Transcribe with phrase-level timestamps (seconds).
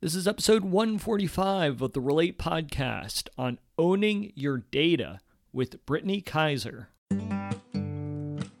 [0.00, 5.18] This is episode 145 of the Relate podcast on owning your data
[5.52, 6.90] with Brittany Kaiser.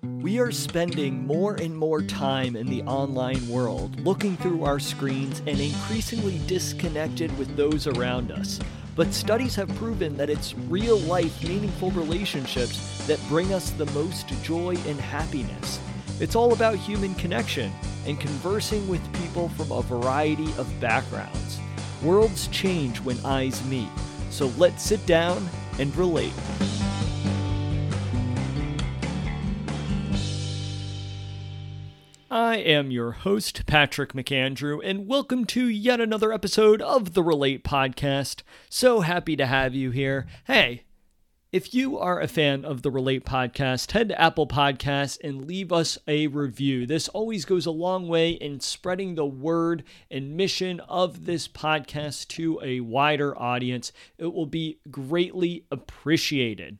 [0.02, 5.38] We are spending more and more time in the online world, looking through our screens
[5.46, 8.58] and increasingly disconnected with those around us.
[8.96, 14.26] But studies have proven that it's real life, meaningful relationships that bring us the most
[14.42, 15.78] joy and happiness.
[16.20, 17.72] It's all about human connection
[18.04, 21.60] and conversing with people from a variety of backgrounds.
[22.02, 23.88] Worlds change when eyes meet,
[24.28, 26.32] so let's sit down and relate.
[32.28, 37.62] I am your host, Patrick McAndrew, and welcome to yet another episode of the Relate
[37.62, 38.42] Podcast.
[38.68, 40.26] So happy to have you here.
[40.48, 40.82] Hey,
[41.50, 45.72] if you are a fan of the Relate podcast, head to Apple Podcasts and leave
[45.72, 46.84] us a review.
[46.84, 52.28] This always goes a long way in spreading the word and mission of this podcast
[52.28, 53.92] to a wider audience.
[54.18, 56.76] It will be greatly appreciated.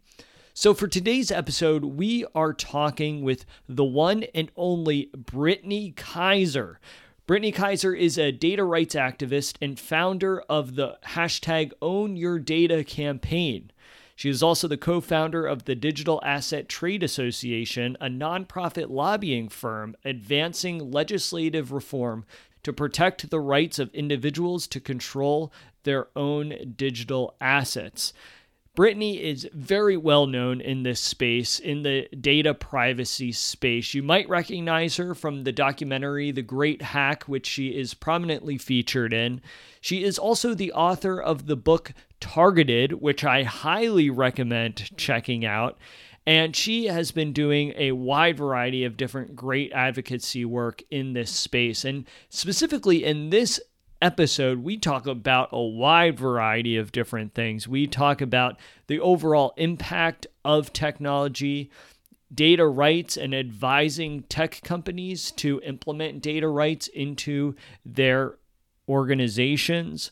[0.52, 6.78] So, for today's episode, we are talking with the one and only Brittany Kaiser.
[7.26, 12.84] Brittany Kaiser is a data rights activist and founder of the hashtag Own Your Data
[12.84, 13.70] campaign.
[14.18, 19.48] She is also the co founder of the Digital Asset Trade Association, a nonprofit lobbying
[19.48, 22.24] firm advancing legislative reform
[22.64, 25.52] to protect the rights of individuals to control
[25.84, 28.12] their own digital assets.
[28.78, 33.92] Brittany is very well known in this space, in the data privacy space.
[33.92, 39.12] You might recognize her from the documentary The Great Hack, which she is prominently featured
[39.12, 39.40] in.
[39.80, 45.76] She is also the author of the book Targeted, which I highly recommend checking out.
[46.24, 51.32] And she has been doing a wide variety of different great advocacy work in this
[51.32, 51.84] space.
[51.84, 53.60] And specifically in this
[54.00, 57.66] episode, we talk about a wide variety of different things.
[57.66, 61.70] We talk about the overall impact of technology,
[62.32, 67.54] data rights, and advising tech companies to implement data rights into
[67.84, 68.34] their
[68.88, 70.10] organizations.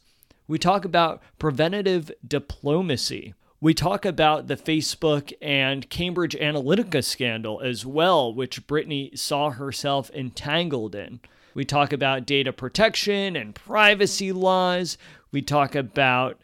[0.49, 3.35] We talk about preventative diplomacy.
[3.61, 10.11] We talk about the Facebook and Cambridge Analytica scandal as well, which Brittany saw herself
[10.11, 11.21] entangled in.
[11.57, 14.99] We talk about data protection and privacy laws.
[15.33, 16.39] We talk about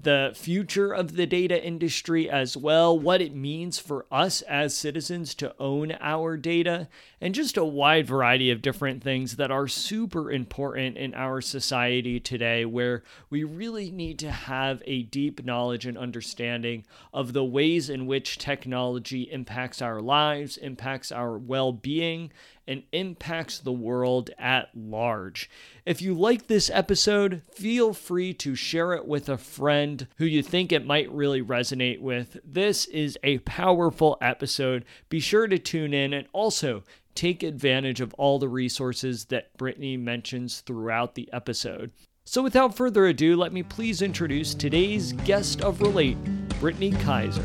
[0.00, 5.34] the future of the data industry as well, what it means for us as citizens
[5.36, 6.88] to own our data,
[7.20, 12.18] and just a wide variety of different things that are super important in our society
[12.20, 17.88] today, where we really need to have a deep knowledge and understanding of the ways
[17.88, 22.30] in which technology impacts our lives, impacts our well being,
[22.66, 25.48] and impacts the world at large.
[25.84, 30.42] If you like this episode, feel free to share it with a friend who you
[30.42, 32.38] think it might really resonate with.
[32.44, 34.84] This is a powerful episode.
[35.08, 36.82] Be sure to tune in and also
[37.14, 41.90] take advantage of all the resources that Brittany mentions throughout the episode.
[42.24, 46.18] So, without further ado, let me please introduce today's guest of Relate,
[46.60, 47.44] Brittany Kaiser.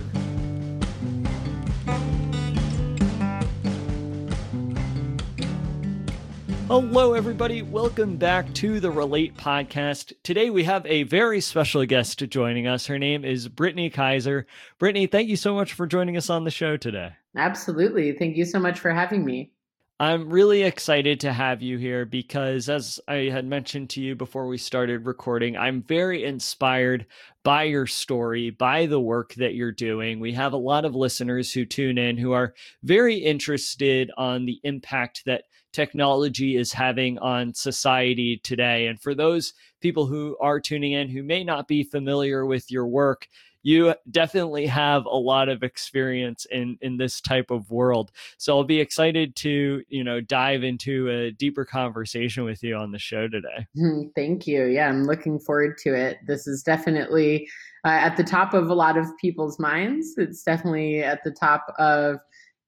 [6.72, 7.64] Hello, everybody.
[7.64, 10.14] Welcome back to the Relate podcast.
[10.24, 12.88] Today we have a very special guest joining us.
[12.88, 14.48] Her name is Brittany Kaiser.
[14.80, 17.12] Brittany, thank you so much for joining us on the show today.
[17.36, 18.14] Absolutely.
[18.14, 19.52] Thank you so much for having me.
[20.00, 24.48] I'm really excited to have you here because, as I had mentioned to you before
[24.48, 27.06] we started recording, I'm very inspired
[27.44, 30.22] by your story, by the work that you're doing.
[30.22, 34.62] We have a lot of listeners who tune in who are very interested on the
[34.64, 38.88] impact that technology is having on society today.
[38.88, 42.88] And for those people who are tuning in who may not be familiar with your
[42.88, 43.28] work,
[43.64, 48.12] you definitely have a lot of experience in in this type of world.
[48.38, 52.92] So i'll be excited to you know dive into a deeper conversation with you on
[52.92, 53.68] the show today.
[54.16, 54.66] Thank you.
[54.66, 56.18] Yeah i'm looking forward to it.
[56.26, 57.48] This is definitely
[57.84, 60.14] uh, at the top of a lot of people's minds.
[60.18, 62.18] It's definitely at the top of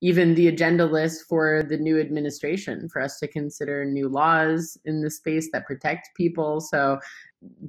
[0.04, 5.02] even the agenda list for the new administration for us to consider new laws in
[5.02, 6.60] the space that protect people.
[6.60, 7.00] So,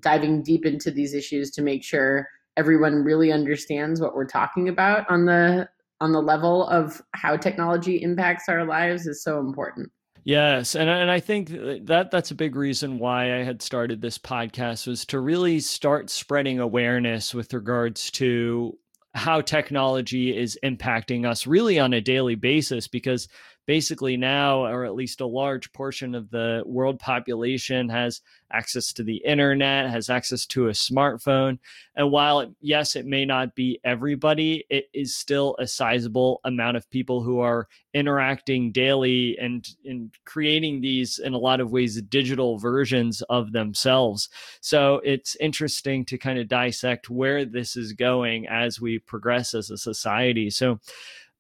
[0.01, 5.09] diving deep into these issues to make sure everyone really understands what we're talking about
[5.09, 5.69] on the
[6.01, 9.91] on the level of how technology impacts our lives is so important.
[10.25, 11.51] Yes, and and I think
[11.87, 16.11] that that's a big reason why I had started this podcast was to really start
[16.11, 18.77] spreading awareness with regards to
[19.15, 23.29] how technology is impacting us really on a daily basis because
[23.67, 28.21] basically now, or at least a large portion of the world population, has
[28.53, 31.59] access to the internet, has access to a smartphone.
[31.97, 36.77] And while, it, yes, it may not be everybody, it is still a sizable amount
[36.77, 42.01] of people who are interacting daily and, and creating these, in a lot of ways,
[42.03, 44.29] digital versions of themselves.
[44.61, 49.71] So it's interesting to kind of dissect where this is going as we progress as
[49.71, 50.51] a society.
[50.51, 50.81] So,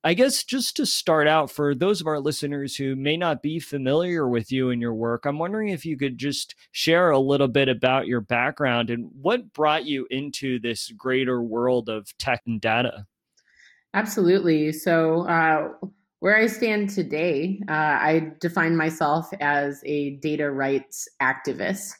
[0.06, 3.58] I guess just to start out, for those of our listeners who may not be
[3.58, 7.48] familiar with you and your work, I'm wondering if you could just share a little
[7.48, 12.60] bit about your background and what brought you into this greater world of tech and
[12.60, 13.06] data.
[13.94, 14.72] Absolutely.
[14.72, 15.68] So, uh,
[16.20, 21.92] where I stand today, uh, I define myself as a data rights activist.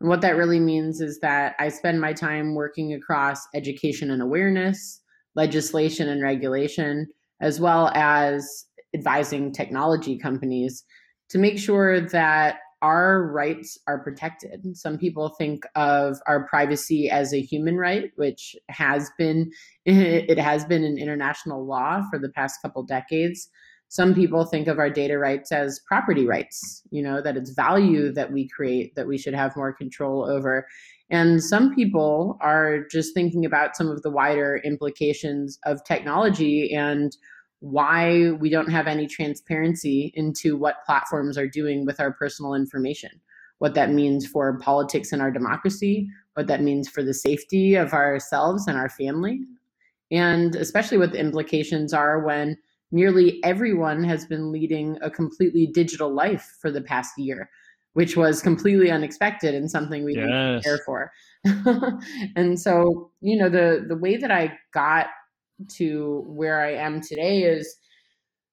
[0.00, 4.20] And what that really means is that I spend my time working across education and
[4.20, 5.00] awareness,
[5.34, 7.06] legislation and regulation,
[7.40, 10.84] as well as advising technology companies
[11.28, 14.76] to make sure that our rights are protected.
[14.76, 19.50] Some people think of our privacy as a human right, which has been
[19.84, 23.48] it has been an international law for the past couple decades.
[23.88, 28.12] Some people think of our data rights as property rights, you know, that it's value
[28.12, 30.66] that we create that we should have more control over.
[31.10, 37.16] And some people are just thinking about some of the wider implications of technology and
[37.58, 43.10] why we don't have any transparency into what platforms are doing with our personal information,
[43.58, 47.92] what that means for politics and our democracy, what that means for the safety of
[47.92, 49.40] ourselves and our family,
[50.10, 52.56] and especially what the implications are when
[52.92, 57.50] nearly everyone has been leading a completely digital life for the past year
[57.94, 60.24] which was completely unexpected and something we yes.
[60.24, 61.12] didn't prepare for.
[62.36, 65.06] and so, you know, the the way that I got
[65.76, 67.76] to where I am today is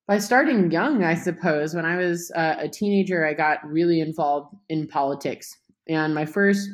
[0.08, 1.76] by starting young, I suppose.
[1.76, 5.56] When I was uh, a teenager, I got really involved in politics.
[5.90, 6.70] And my first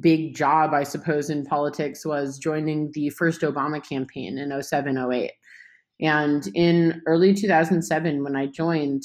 [0.00, 5.32] big job, I suppose, in politics was joining the first Obama campaign in 07, 08.
[6.00, 9.02] And in early 2007, when I joined,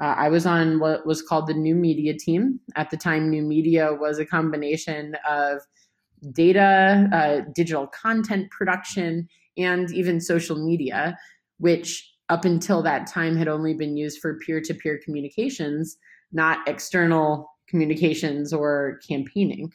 [0.00, 2.60] uh, I was on what was called the new media team.
[2.74, 5.62] At the time, new media was a combination of
[6.32, 11.16] data, uh, digital content production, and even social media,
[11.58, 15.96] which up until that time had only been used for peer to peer communications,
[16.32, 19.72] not external communications or campaigning.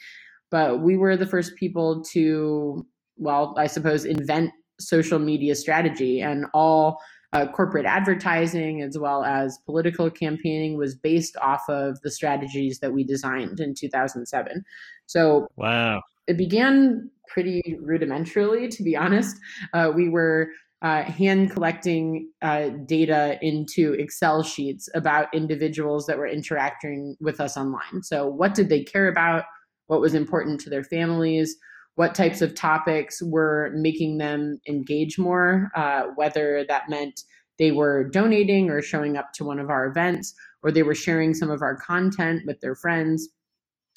[0.52, 2.86] But we were the first people to,
[3.18, 7.00] well, I suppose, invent social media strategy and all
[7.34, 12.94] uh, corporate advertising as well as political campaigning was based off of the strategies that
[12.94, 14.64] we designed in 2007.
[15.06, 16.02] So, wow.
[16.28, 19.38] It began pretty rudimentarily, to be honest.
[19.74, 20.50] Uh, we were
[20.82, 27.56] uh, hand collecting uh, data into Excel sheets about individuals that were interacting with us
[27.56, 28.04] online.
[28.04, 29.46] So, what did they care about?
[29.88, 31.56] What was important to their families?
[31.96, 35.70] What types of topics were making them engage more?
[35.76, 37.22] Uh, whether that meant
[37.60, 40.34] they were donating or showing up to one of our events,
[40.64, 43.30] or they were sharing some of our content with their friends.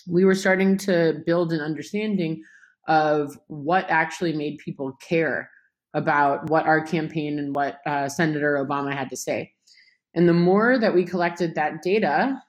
[0.06, 2.42] We were starting to build an understanding
[2.88, 5.48] of what actually made people care
[5.94, 9.52] about what our campaign and what uh, Senator Obama had to say.
[10.14, 12.42] And the more that we collected that data,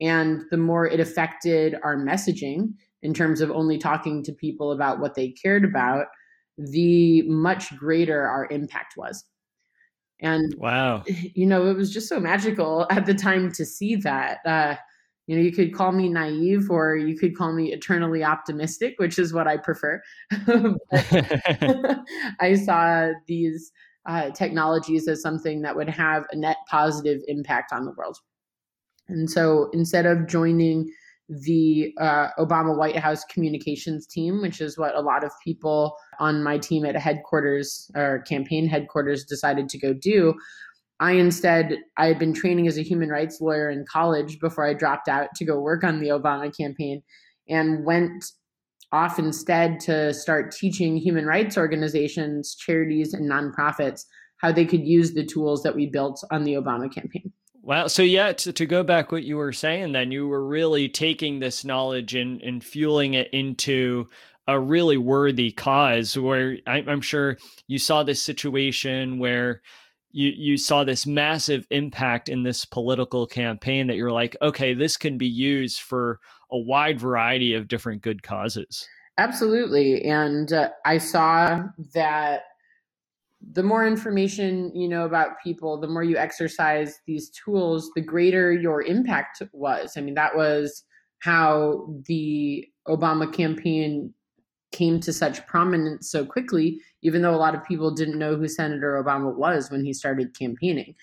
[0.00, 5.00] and the more it affected our messaging in terms of only talking to people about
[5.00, 6.06] what they cared about,
[6.58, 9.24] the much greater our impact was.
[10.20, 11.02] And wow,
[11.34, 14.38] you know, it was just so magical at the time to see that.
[14.44, 14.76] Uh,
[15.26, 19.16] you know, you could call me naive or you could call me eternally optimistic, which
[19.16, 20.02] is what I prefer.
[22.40, 23.70] I saw these
[24.08, 28.18] uh, technologies as something that would have a net positive impact on the world.
[29.08, 30.90] And so instead of joining
[31.30, 36.42] the uh, Obama White House communications team, which is what a lot of people on
[36.42, 40.34] my team at headquarters or campaign headquarters decided to go do,
[40.98, 44.74] I instead, I had been training as a human rights lawyer in college before I
[44.74, 47.02] dropped out to go work on the Obama campaign
[47.48, 48.24] and went
[48.92, 54.04] off instead to start teaching human rights organizations, charities, and nonprofits
[54.38, 57.32] how they could use the tools that we built on the Obama campaign.
[57.62, 57.88] Wow.
[57.88, 61.40] So, yeah, to, to go back what you were saying, then you were really taking
[61.40, 64.08] this knowledge and, and fueling it into
[64.46, 67.38] a really worthy cause where I, I'm sure
[67.68, 69.62] you saw this situation where
[70.12, 74.96] you you saw this massive impact in this political campaign that you're like, okay, this
[74.96, 76.18] can be used for
[76.50, 78.88] a wide variety of different good causes.
[79.18, 81.62] Absolutely, and uh, I saw
[81.94, 82.42] that
[83.52, 88.52] the more information you know about people, the more you exercise these tools, the greater
[88.52, 89.94] your impact was.
[89.96, 90.84] I mean, that was
[91.20, 94.12] how the Obama campaign
[94.72, 98.46] came to such prominence so quickly, even though a lot of people didn't know who
[98.46, 100.94] Senator Obama was when he started campaigning.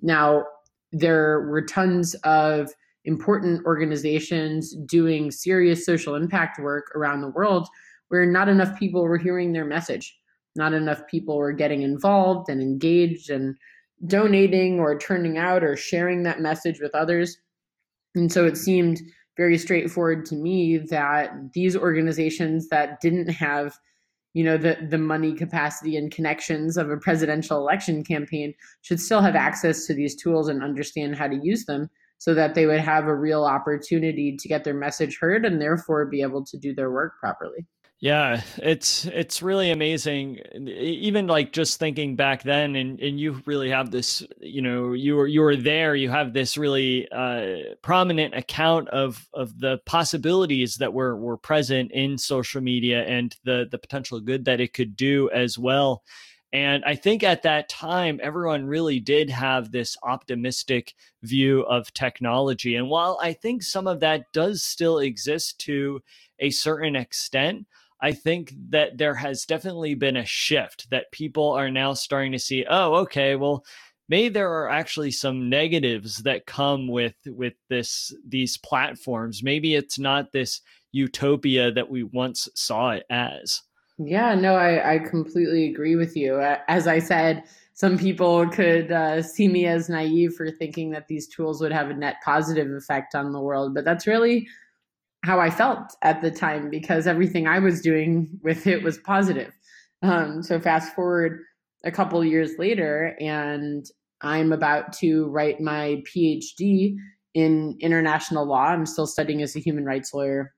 [0.00, 0.44] Now,
[0.92, 2.70] there were tons of
[3.04, 7.68] important organizations doing serious social impact work around the world
[8.08, 10.16] where not enough people were hearing their message.
[10.56, 13.56] Not enough people were getting involved and engaged and
[14.06, 17.36] donating or turning out or sharing that message with others.
[18.14, 19.00] And so it seemed
[19.36, 23.78] very straightforward to me that these organizations that didn't have
[24.36, 29.22] you know the the money capacity and connections of a presidential election campaign should still
[29.22, 32.80] have access to these tools and understand how to use them so that they would
[32.80, 36.74] have a real opportunity to get their message heard and therefore be able to do
[36.74, 37.66] their work properly
[37.98, 40.36] yeah, it's it's really amazing.
[40.54, 44.22] Even like just thinking back then, and and you really have this.
[44.38, 45.94] You know, you were you were there.
[45.94, 51.90] You have this really uh, prominent account of of the possibilities that were were present
[51.92, 56.02] in social media and the the potential good that it could do as well.
[56.52, 62.76] And I think at that time, everyone really did have this optimistic view of technology.
[62.76, 66.02] And while I think some of that does still exist to
[66.38, 67.66] a certain extent,
[68.00, 72.38] I think that there has definitely been a shift that people are now starting to
[72.38, 73.64] see, oh, okay, well,
[74.08, 79.42] maybe there are actually some negatives that come with with this these platforms.
[79.42, 80.60] Maybe it's not this
[80.92, 83.62] utopia that we once saw it as.
[83.98, 86.40] Yeah, no, I, I completely agree with you.
[86.68, 91.26] As I said, some people could uh, see me as naive for thinking that these
[91.28, 94.46] tools would have a net positive effect on the world, but that's really
[95.26, 99.52] how I felt at the time because everything I was doing with it was positive.
[100.02, 101.40] Um, so fast forward
[101.84, 103.84] a couple years later, and
[104.22, 106.94] I'm about to write my PhD
[107.34, 108.66] in international law.
[108.66, 110.54] I'm still studying as a human rights lawyer.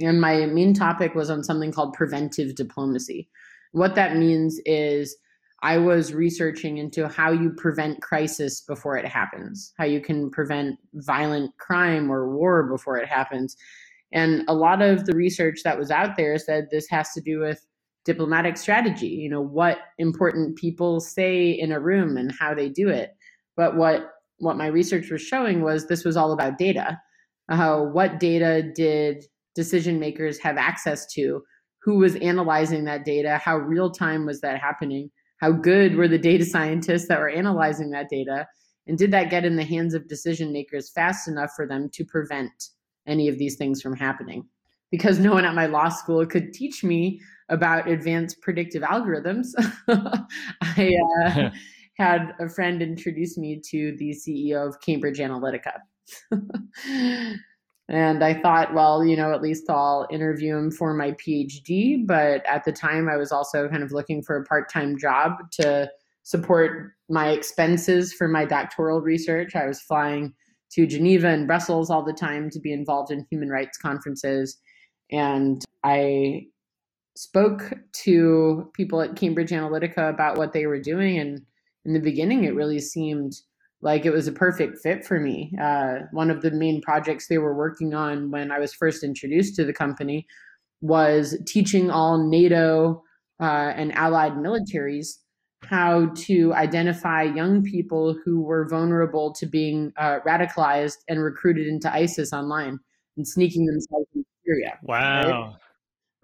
[0.00, 3.28] And my main topic was on something called preventive diplomacy.
[3.70, 5.16] What that means is
[5.62, 10.78] I was researching into how you prevent crisis before it happens, how you can prevent
[10.94, 13.56] violent crime or war before it happens.
[14.14, 17.40] And a lot of the research that was out there said this has to do
[17.40, 17.66] with
[18.04, 22.88] diplomatic strategy, you know, what important people say in a room and how they do
[22.88, 23.10] it.
[23.56, 27.00] But what what my research was showing was this was all about data.
[27.48, 31.42] Uh, what data did decision makers have access to?
[31.82, 33.38] Who was analyzing that data?
[33.38, 35.10] How real time was that happening?
[35.40, 38.46] How good were the data scientists that were analyzing that data?
[38.86, 42.04] And did that get in the hands of decision makers fast enough for them to
[42.04, 42.52] prevent
[43.06, 44.44] any of these things from happening?
[44.90, 49.48] Because no one at my law school could teach me about advanced predictive algorithms.
[50.62, 50.94] I
[51.26, 51.50] uh,
[51.98, 55.78] had a friend introduce me to the CEO of Cambridge Analytica.
[57.88, 62.06] And I thought, well, you know, at least I'll interview him for my PhD.
[62.06, 65.32] But at the time, I was also kind of looking for a part time job
[65.52, 65.90] to
[66.22, 69.54] support my expenses for my doctoral research.
[69.54, 70.32] I was flying
[70.74, 74.58] to Geneva and Brussels all the time to be involved in human rights conferences.
[75.10, 76.46] And I
[77.16, 81.18] spoke to people at Cambridge Analytica about what they were doing.
[81.18, 81.42] And
[81.84, 83.34] in the beginning, it really seemed
[83.82, 85.52] like it was a perfect fit for me.
[85.60, 89.54] Uh, one of the main projects they were working on when I was first introduced
[89.56, 90.26] to the company
[90.80, 93.02] was teaching all NATO
[93.40, 95.18] uh, and allied militaries
[95.68, 101.92] how to identify young people who were vulnerable to being uh, radicalized and recruited into
[101.92, 102.78] ISIS online
[103.16, 104.78] and sneaking themselves into Syria.
[104.82, 105.22] Wow.
[105.22, 105.54] Right?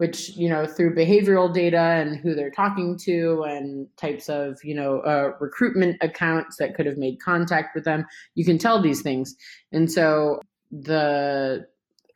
[0.01, 4.75] which you know through behavioral data and who they're talking to and types of you
[4.75, 9.03] know uh, recruitment accounts that could have made contact with them you can tell these
[9.03, 9.37] things
[9.73, 11.67] and so the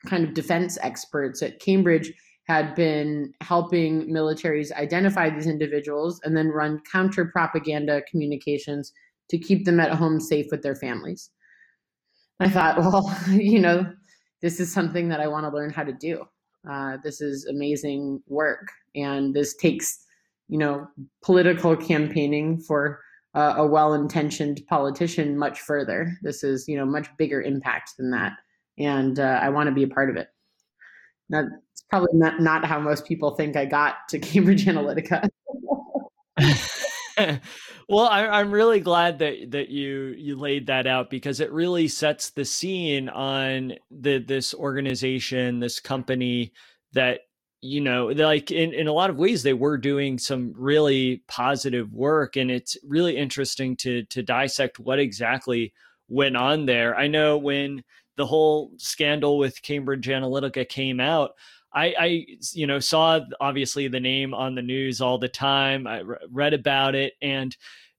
[0.06, 2.10] kind of defense experts at cambridge
[2.46, 8.92] had been helping militaries identify these individuals and then run counter propaganda communications
[9.30, 11.30] to keep them at home safe with their families
[12.40, 13.86] i thought well you know
[14.42, 16.24] this is something that i want to learn how to do
[16.68, 20.04] uh, this is amazing work, and this takes,
[20.48, 20.86] you know,
[21.22, 23.00] political campaigning for
[23.34, 26.16] uh, a well-intentioned politician much further.
[26.22, 28.32] This is, you know, much bigger impact than that,
[28.78, 30.28] and uh, I want to be a part of it.
[31.28, 31.48] That's
[31.94, 35.28] probably not not how most people think I got to Cambridge Analytica.
[37.88, 41.86] well, I, am really glad that that you you laid that out because it really
[41.86, 46.52] sets the scene on the this organization, this company
[46.94, 47.20] that
[47.62, 51.94] you know, like in, in a lot of ways, they were doing some really positive
[51.94, 52.36] work.
[52.36, 55.72] And it's really interesting to to dissect what exactly
[56.08, 56.96] went on there.
[56.96, 57.84] I know when
[58.16, 61.32] the whole scandal with Cambridge Analytica came out,
[61.74, 65.86] I, I, you know, saw obviously the name on the news all the time.
[65.86, 67.56] I re- read about it, and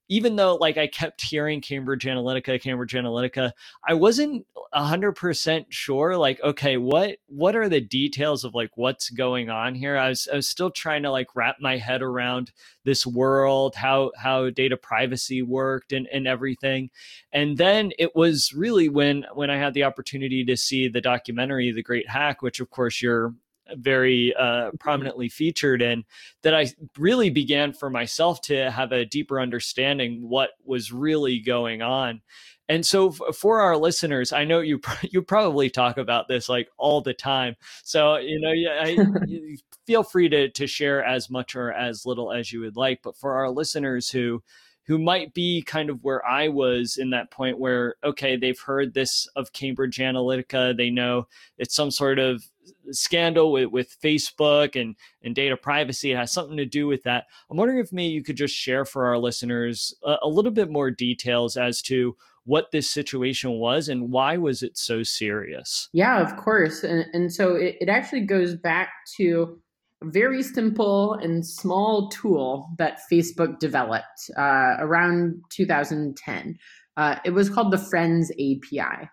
[0.08, 3.52] even though like I kept hearing Cambridge Analytica, Cambridge Analytica,
[3.86, 6.16] I wasn't hundred percent sure.
[6.16, 9.96] Like, okay, what what are the details of like what's going on here?
[9.96, 12.52] I was I was still trying to like wrap my head around
[12.84, 16.90] this world, how how data privacy worked and and everything.
[17.32, 21.72] And then it was really when when I had the opportunity to see the documentary,
[21.72, 23.34] The Great Hack, which of course you're
[23.74, 26.04] very uh, prominently featured in
[26.42, 26.68] that I
[26.98, 32.22] really began for myself to have a deeper understanding what was really going on.
[32.68, 36.68] And so f- for our listeners, I know you you probably talk about this like
[36.76, 37.56] all the time.
[37.82, 39.56] So you know, yeah, I,
[39.86, 43.00] feel free to to share as much or as little as you would like.
[43.02, 44.42] But for our listeners who
[44.86, 48.94] who might be kind of where I was in that point where, okay, they've heard
[48.94, 50.76] this of Cambridge Analytica.
[50.76, 51.26] They know
[51.58, 52.44] it's some sort of
[52.90, 56.12] scandal with, with Facebook and, and data privacy.
[56.12, 57.24] It has something to do with that.
[57.50, 60.70] I'm wondering if maybe you could just share for our listeners a, a little bit
[60.70, 65.88] more details as to what this situation was and why was it so serious?
[65.92, 66.84] Yeah, of course.
[66.84, 69.60] And, and so it, it actually goes back to
[70.02, 76.56] a very simple and small tool that Facebook developed uh, around 2010.
[76.96, 79.08] Uh, it was called the Friends API.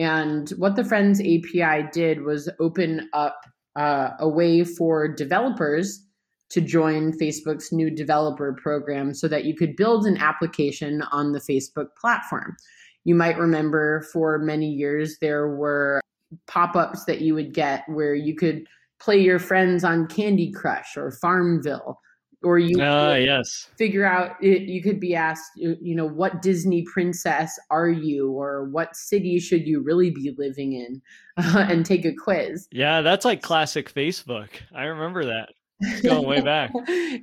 [0.00, 3.44] And what the Friends API did was open up
[3.76, 6.02] uh, a way for developers
[6.48, 11.38] to join Facebook's new developer program so that you could build an application on the
[11.38, 12.56] Facebook platform.
[13.04, 16.00] You might remember for many years there were
[16.46, 18.66] pop ups that you would get where you could
[19.00, 22.00] play your friends on Candy Crush or Farmville
[22.42, 23.68] or you uh, yes.
[23.76, 28.64] figure out it, you could be asked you know what disney princess are you or
[28.70, 31.02] what city should you really be living in
[31.36, 32.68] uh, and take a quiz.
[32.70, 34.48] Yeah that's like classic facebook.
[34.74, 35.50] I remember that.
[35.80, 36.72] It's going way back.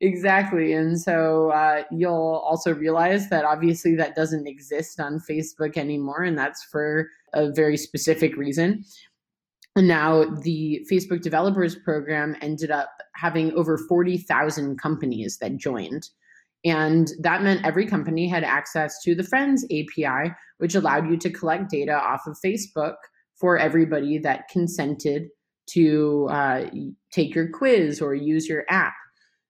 [0.00, 6.22] Exactly and so uh, you'll also realize that obviously that doesn't exist on facebook anymore
[6.22, 8.84] and that's for a very specific reason
[9.76, 16.08] and now the Facebook Developers Program ended up having over 40,000 companies that joined.
[16.64, 21.30] And that meant every company had access to the Friends API, which allowed you to
[21.30, 22.94] collect data off of Facebook
[23.38, 25.28] for everybody that consented
[25.66, 26.64] to uh,
[27.12, 28.94] take your quiz or use your app.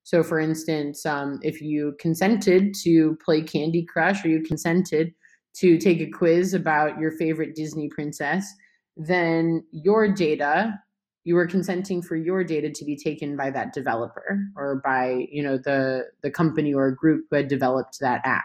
[0.02, 5.14] So, for instance, um, if you consented to play Candy Crush or you consented
[5.58, 8.52] to take a quiz about your favorite Disney princess,
[8.96, 10.78] then your data
[11.26, 15.42] you were consenting for your data to be taken by that developer or by you
[15.42, 18.44] know the the company or group who had developed that app.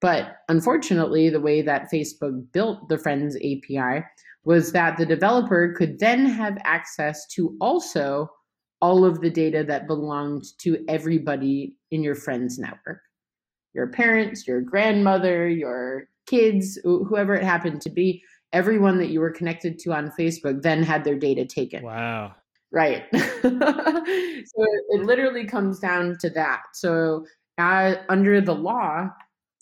[0.00, 4.04] But unfortunately the way that facebook built the friends api
[4.42, 8.28] was that the developer could then have access to also
[8.82, 13.00] all of the data that belonged to everybody in your friends network.
[13.74, 18.20] Your parents your grandmother your kids whoever it happened to be
[18.56, 21.84] everyone that you were connected to on Facebook then had their data taken.
[21.84, 22.34] Wow.
[22.72, 23.04] Right.
[23.12, 26.62] so it, it, literally comes down to that.
[26.72, 27.26] So
[27.58, 29.10] uh, under the law,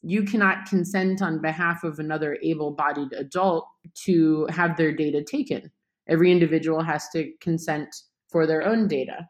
[0.03, 3.67] you cannot consent on behalf of another able bodied adult
[4.05, 5.73] to have their data taken.
[6.09, 7.89] Every individual has to consent
[8.31, 9.29] for their own data.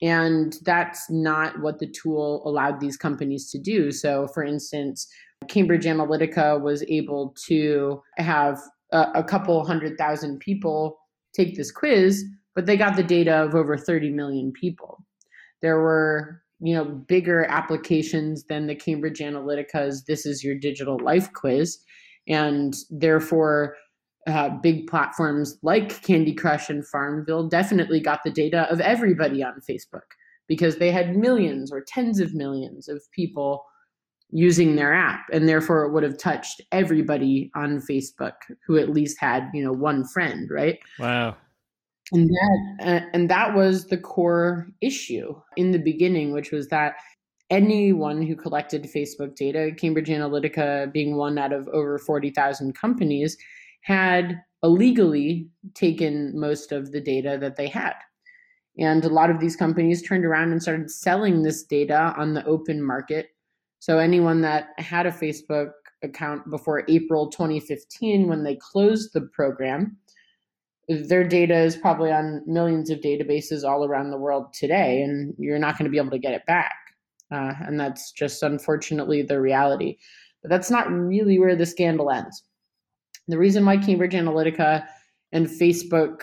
[0.00, 3.92] And that's not what the tool allowed these companies to do.
[3.92, 5.06] So, for instance,
[5.48, 8.58] Cambridge Analytica was able to have
[8.92, 10.98] a, couple hundred thousand people
[11.34, 15.04] take this quiz, but they got the data of over 30 million people.
[15.62, 21.32] There were you know bigger applications than the Cambridge Analytica's "This is your digital life"
[21.32, 21.78] quiz,
[22.28, 23.76] and therefore
[24.26, 29.60] uh, big platforms like Candy Crush and Farmville definitely got the data of everybody on
[29.68, 30.14] Facebook
[30.48, 33.64] because they had millions or tens of millions of people
[34.34, 38.32] using their app and therefore it would have touched everybody on facebook
[38.66, 40.78] who at least had you know one friend right?
[40.98, 41.36] Wow.
[42.12, 46.96] And that uh, and that was the core issue in the beginning which was that
[47.48, 53.36] anyone who collected facebook data cambridge analytica being one out of over 40,000 companies
[53.82, 57.94] had illegally taken most of the data that they had.
[58.78, 62.44] And a lot of these companies turned around and started selling this data on the
[62.46, 63.28] open market
[63.84, 69.98] so anyone that had a Facebook account before April 2015, when they closed the program,
[70.88, 75.58] their data is probably on millions of databases all around the world today, and you're
[75.58, 76.74] not going to be able to get it back.
[77.30, 79.98] Uh, and that's just unfortunately the reality.
[80.40, 82.42] But that's not really where the scandal ends.
[83.28, 84.86] The reason why Cambridge Analytica
[85.32, 86.22] and Facebook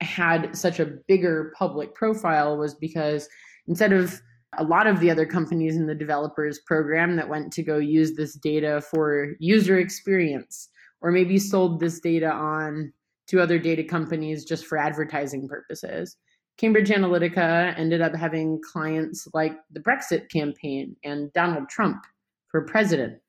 [0.00, 3.28] had such a bigger public profile was because
[3.66, 4.22] instead of
[4.58, 8.14] a lot of the other companies in the developers program that went to go use
[8.16, 10.68] this data for user experience
[11.00, 12.92] or maybe sold this data on
[13.28, 16.16] to other data companies just for advertising purposes.
[16.58, 22.04] Cambridge Analytica ended up having clients like the Brexit campaign and Donald Trump
[22.48, 23.20] for president,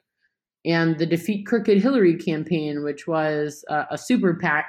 [0.65, 4.65] and the Defeat Crooked Hillary campaign, which was a, a super PAC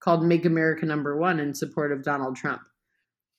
[0.00, 2.60] called Make America Number One in support of Donald Trump.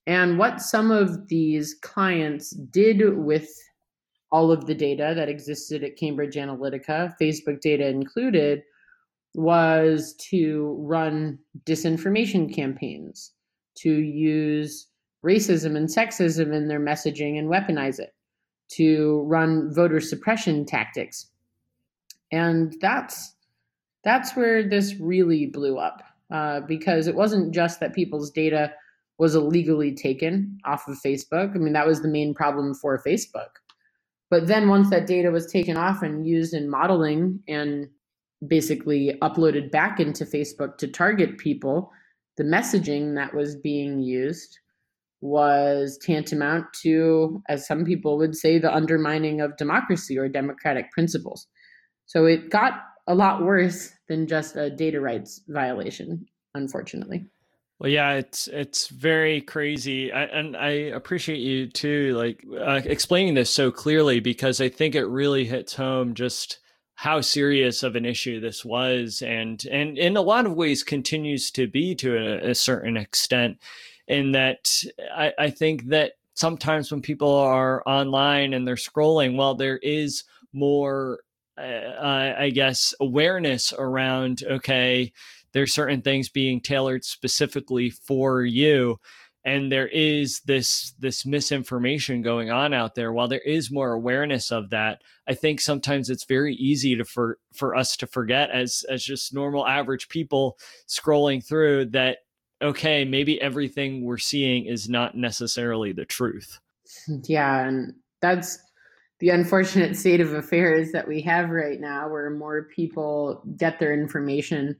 [0.09, 3.47] And what some of these clients did with
[4.31, 8.63] all of the data that existed at Cambridge Analytica, Facebook data included,
[9.35, 13.33] was to run disinformation campaigns,
[13.75, 14.87] to use
[15.23, 18.15] racism and sexism in their messaging and weaponize it,
[18.69, 21.27] to run voter suppression tactics.
[22.31, 23.35] And that's
[24.03, 26.01] that's where this really blew up
[26.33, 28.73] uh, because it wasn't just that people's data
[29.19, 31.53] was illegally taken off of Facebook.
[31.53, 33.49] I mean, that was the main problem for Facebook.
[34.31, 37.87] But then once that data was taken off and used in modeling and
[38.47, 41.91] basically uploaded back into Facebook to target people,
[42.37, 44.57] the messaging that was being used
[45.21, 51.47] was tantamount to, as some people would say, the undermining of democracy or democratic principles.
[52.05, 57.25] So it got a lot worse than just a data rights violation, unfortunately.
[57.79, 63.35] Well, yeah, it's it's very crazy, I, and I appreciate you too, like uh, explaining
[63.35, 66.59] this so clearly because I think it really hits home just
[66.95, 71.49] how serious of an issue this was and and in a lot of ways continues
[71.51, 73.57] to be to a, a certain extent
[74.09, 74.69] in that
[75.15, 80.25] I, I think that sometimes when people are online and they're scrolling well there is
[80.51, 81.19] more
[81.57, 85.13] uh, i guess awareness around okay
[85.53, 88.99] there's certain things being tailored specifically for you
[89.45, 93.13] and there is this this misinformation going on out there.
[93.13, 97.37] While there is more awareness of that i think sometimes it's very easy to for
[97.53, 100.57] for us to forget as as just normal average people
[100.87, 102.19] scrolling through that
[102.61, 106.59] okay maybe everything we're seeing is not necessarily the truth.
[107.23, 108.59] Yeah and that's
[109.19, 113.93] the unfortunate state of affairs that we have right now where more people get their
[113.93, 114.75] information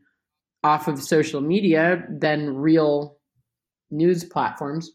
[0.64, 3.18] off of social media than real
[3.92, 4.92] news platforms.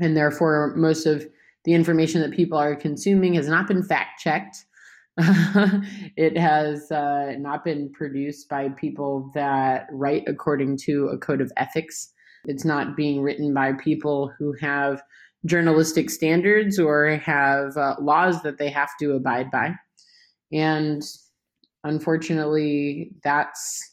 [0.00, 1.26] And therefore, most of
[1.64, 4.64] the information that people are consuming has not been fact checked.
[6.16, 11.52] it has uh, not been produced by people that write according to a code of
[11.56, 12.12] ethics.
[12.44, 15.02] It's not being written by people who have
[15.44, 19.74] journalistic standards or have uh, laws that they have to abide by.
[20.52, 21.02] And
[21.84, 23.87] unfortunately, that's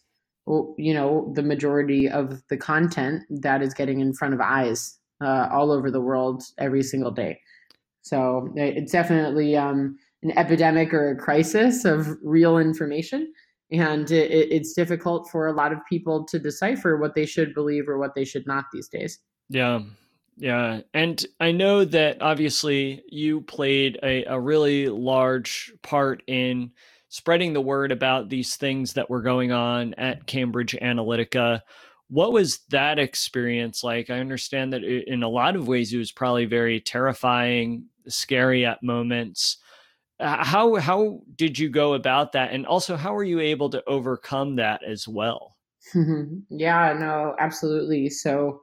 [0.78, 5.48] you know the majority of the content that is getting in front of eyes uh,
[5.52, 7.40] all over the world every single day.
[8.02, 13.34] So it's definitely um, an epidemic or a crisis of real information
[13.72, 17.88] and it, it's difficult for a lot of people to decipher what they should believe
[17.88, 19.20] or what they should not these days.
[19.50, 19.82] Yeah.
[20.38, 20.82] Yeah.
[20.94, 26.72] And i know that obviously you played a, a really large part in
[27.16, 31.62] spreading the word about these things that were going on at Cambridge Analytica.
[32.10, 34.10] What was that experience like?
[34.10, 38.84] I understand that in a lot of ways it was probably very terrifying, scary at
[38.84, 39.60] moments.
[40.20, 43.84] Uh, how how did you go about that, and also how were you able to
[43.88, 45.56] overcome that as well?
[46.50, 48.10] yeah, no, absolutely.
[48.10, 48.60] So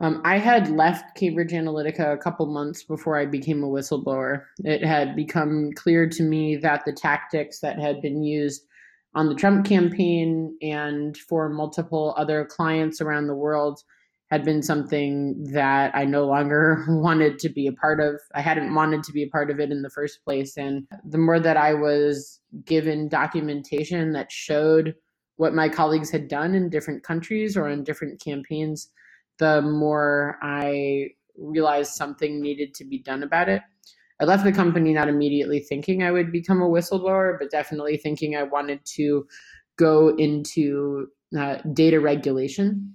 [0.00, 4.44] um, I had left Cambridge Analytica a couple months before I became a whistleblower.
[4.64, 8.66] It had become clear to me that the tactics that had been used
[9.14, 13.82] on the Trump campaign and for multiple other clients around the world
[14.30, 18.20] had been something that I no longer wanted to be a part of.
[18.34, 20.56] I hadn't wanted to be a part of it in the first place.
[20.56, 24.94] And the more that I was given documentation that showed
[25.36, 28.88] what my colleagues had done in different countries or in different campaigns,
[29.40, 33.62] the more I realized something needed to be done about it.
[34.20, 38.36] I left the company not immediately thinking I would become a whistleblower, but definitely thinking
[38.36, 39.26] I wanted to
[39.78, 42.94] go into uh, data regulation.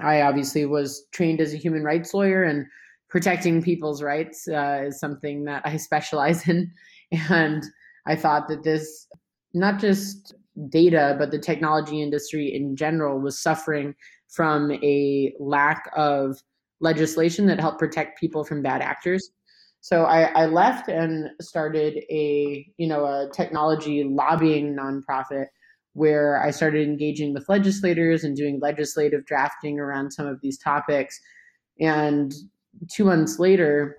[0.00, 2.66] I obviously was trained as a human rights lawyer, and
[3.08, 6.70] protecting people's rights uh, is something that I specialize in.
[7.30, 7.64] And
[8.06, 9.08] I thought that this,
[9.54, 10.34] not just
[10.68, 13.94] data, but the technology industry in general, was suffering
[14.30, 16.42] from a lack of
[16.80, 19.30] legislation that helped protect people from bad actors.
[19.80, 25.46] So I, I left and started a you know a technology lobbying nonprofit
[25.94, 31.18] where I started engaging with legislators and doing legislative drafting around some of these topics.
[31.80, 32.32] And
[32.88, 33.96] two months later,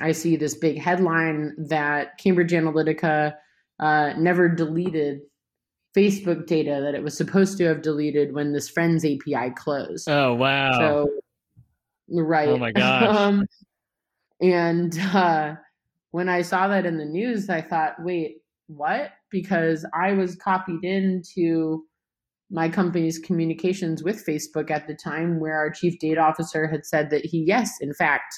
[0.00, 3.34] I see this big headline that Cambridge Analytica
[3.78, 5.20] uh, never deleted
[5.96, 10.08] Facebook data that it was supposed to have deleted when this Friends API closed.
[10.08, 10.78] Oh wow!
[10.78, 11.10] So
[12.10, 12.48] right.
[12.48, 13.16] Oh my gosh.
[13.16, 13.46] um,
[14.40, 15.54] and uh,
[16.10, 19.12] when I saw that in the news, I thought, wait, what?
[19.30, 21.84] Because I was copied into
[22.50, 27.10] my company's communications with Facebook at the time, where our chief data officer had said
[27.10, 28.34] that he, yes, in fact,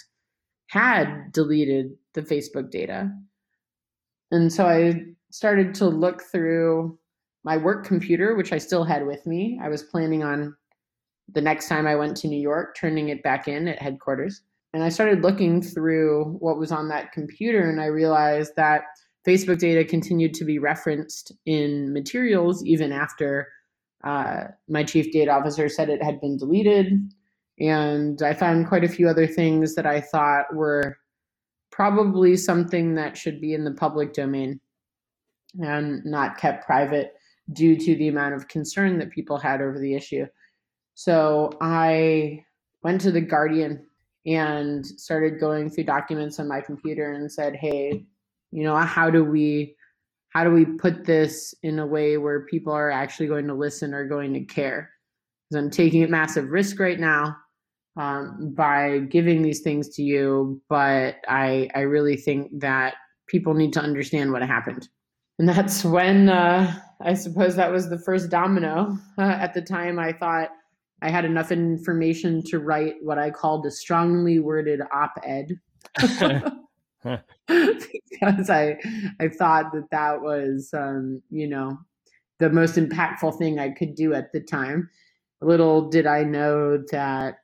[0.69, 3.11] had deleted the Facebook data.
[4.31, 6.99] And so I started to look through
[7.47, 9.61] my work computer, which I still had with me.
[9.63, 10.57] I was planning on
[11.33, 14.43] the next time I went to New York, turning it back in at headquarters.
[14.75, 18.83] And I started looking through what was on that computer, and I realized that
[19.25, 23.49] Facebook data continued to be referenced in materials even after
[24.03, 27.13] uh, my chief data officer said it had been deleted.
[27.61, 30.99] And I found quite a few other things that I thought were
[31.71, 34.61] probably something that should be in the public domain
[35.61, 37.16] and not kept private
[37.53, 40.27] due to the amount of concern that people had over the issue.
[40.95, 42.45] So I
[42.83, 43.87] went to the Guardian
[44.27, 48.07] and started going through documents on my computer and said, "Hey,
[48.51, 49.77] you know, how do we
[50.31, 53.95] how do we put this in a way where people are actually going to listen
[53.95, 54.91] or going to care?"
[55.49, 57.37] Because I'm taking a massive risk right now
[57.97, 62.95] um, by giving these things to you, but I I really think that
[63.29, 64.89] people need to understand what happened,
[65.39, 68.99] and that's when uh, I suppose that was the first domino.
[69.19, 70.51] Uh, at the time, I thought
[71.03, 75.61] I had enough information to write what I called a strongly worded op-ed.
[77.47, 78.77] because I
[79.21, 81.79] I thought that that was um, you know
[82.39, 84.91] the most impactful thing I could do at the time.
[85.41, 87.37] Little did I know that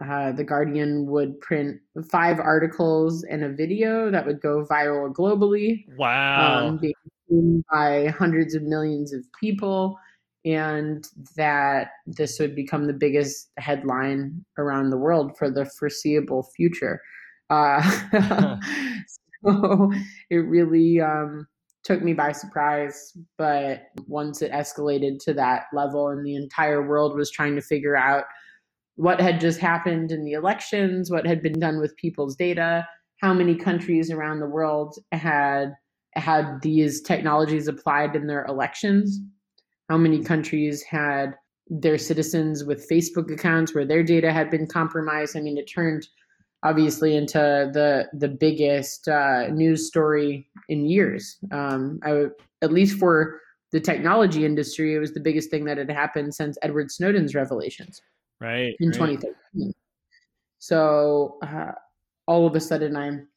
[0.00, 1.80] uh, the Guardian would print
[2.10, 5.84] five articles and a video that would go viral globally.
[5.96, 6.68] Wow!
[6.68, 6.94] Um, being
[7.28, 9.98] seen by hundreds of millions of people
[10.44, 17.00] and that this would become the biggest headline around the world for the foreseeable future.
[17.48, 17.80] Uh,
[19.44, 19.92] so
[20.30, 21.46] it really um,
[21.82, 23.16] took me by surprise.
[23.38, 27.96] But once it escalated to that level, and the entire world was trying to figure
[27.96, 28.24] out
[28.96, 32.86] what had just happened in the elections, what had been done with people's data,
[33.20, 35.74] how many countries around the world had
[36.14, 39.20] had these technologies applied in their elections
[39.88, 41.34] how many countries had
[41.68, 45.36] their citizens with Facebook accounts where their data had been compromised.
[45.36, 46.06] I mean, it turned
[46.62, 51.38] obviously into the the biggest uh, news story in years.
[51.52, 52.26] Um, I,
[52.62, 53.40] at least for
[53.72, 58.00] the technology industry, it was the biggest thing that had happened since Edward Snowden's revelations,
[58.40, 59.20] right, in right.
[59.20, 59.72] 2013.
[60.58, 61.72] So uh,
[62.26, 63.28] all of a sudden, I'm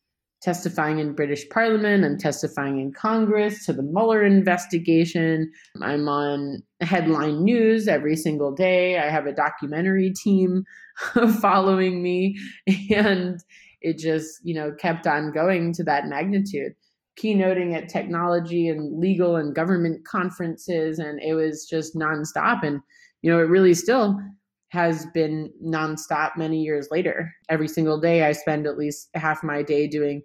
[0.41, 2.05] testifying in British Parliament.
[2.05, 5.51] I'm testifying in Congress to the Mueller investigation.
[5.81, 8.99] I'm on headline news every single day.
[8.99, 10.63] I have a documentary team
[11.41, 12.37] following me.
[12.95, 13.39] And
[13.81, 16.73] it just, you know, kept on going to that magnitude.
[17.19, 20.99] Keynoting at technology and legal and government conferences.
[20.99, 22.63] And it was just nonstop.
[22.63, 22.79] And,
[23.23, 24.19] you know, it really still
[24.69, 27.33] has been nonstop many years later.
[27.49, 30.21] Every single day, I spend at least half my day doing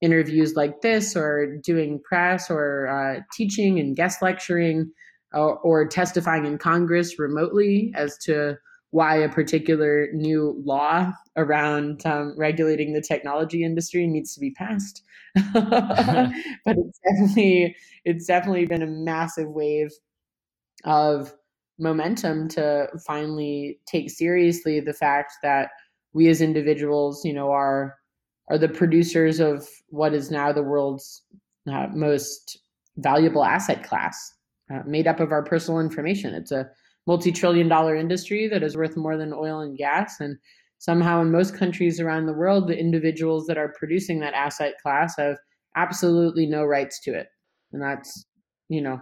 [0.00, 4.90] interviews like this, or doing press, or uh, teaching and guest lecturing,
[5.32, 8.56] or, or testifying in Congress remotely as to
[8.90, 15.02] why a particular new law around um, regulating the technology industry needs to be passed.
[15.52, 16.30] but
[16.64, 19.90] it's definitely it's definitely been a massive wave
[20.84, 21.34] of
[21.78, 25.70] momentum to finally take seriously the fact that
[26.12, 27.96] we as individuals, you know, are
[28.48, 31.22] are the producers of what is now the world's
[31.70, 32.58] uh, most
[32.98, 34.34] valuable asset class,
[34.72, 36.34] uh, made up of our personal information.
[36.34, 36.68] It's a
[37.06, 40.36] multi-trillion dollar industry that is worth more than oil and gas, and
[40.78, 45.16] somehow in most countries around the world, the individuals that are producing that asset class
[45.16, 45.36] have
[45.76, 47.28] absolutely no rights to it,
[47.72, 48.26] and that's
[48.68, 49.00] you know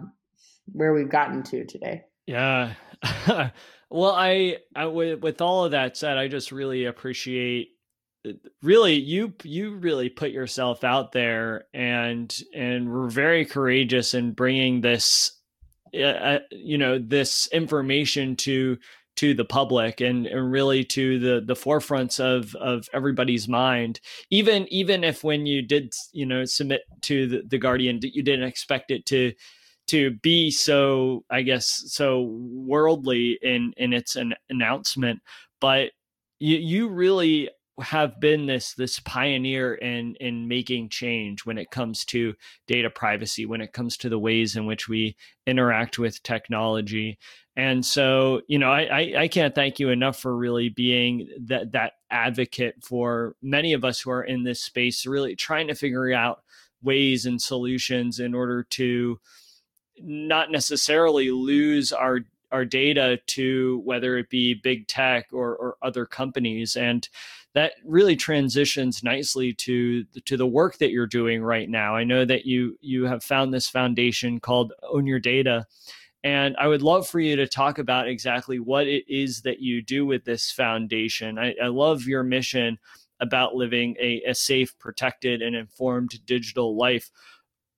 [0.66, 2.04] where we've gotten to today.
[2.26, 2.74] Yeah.
[3.90, 7.70] well, I, I with, with all of that said, I just really appreciate
[8.26, 8.32] uh,
[8.62, 14.80] really you you really put yourself out there and and were very courageous in bringing
[14.80, 15.32] this
[16.00, 18.78] uh, you know this information to
[19.14, 24.66] to the public and, and really to the the forefronts of of everybody's mind even
[24.72, 28.90] even if when you did you know submit to the, the guardian you didn't expect
[28.90, 29.32] it to
[29.86, 35.20] to be so i guess so worldly in in its an announcement
[35.60, 35.90] but
[36.38, 37.48] you you really
[37.80, 42.34] have been this this pioneer in in making change when it comes to
[42.66, 45.16] data privacy when it comes to the ways in which we
[45.46, 47.18] interact with technology.
[47.56, 51.72] And so you know I, I i, can't thank you enough for really being that
[51.72, 56.12] that advocate for many of us who are in this space really trying to figure
[56.12, 56.42] out
[56.82, 59.18] ways and solutions in order to
[59.98, 62.20] not necessarily lose our
[62.52, 66.76] our data to whether it be big tech or, or other companies.
[66.76, 67.08] And
[67.54, 71.96] that really transitions nicely to to the work that you're doing right now.
[71.96, 75.66] I know that you you have found this foundation called own your data.
[76.24, 79.82] And i would love for you to talk about exactly what it is that you
[79.82, 81.38] do with this foundation.
[81.38, 82.78] I, I love your mission
[83.20, 87.10] about living a, a safe protected and informed digital life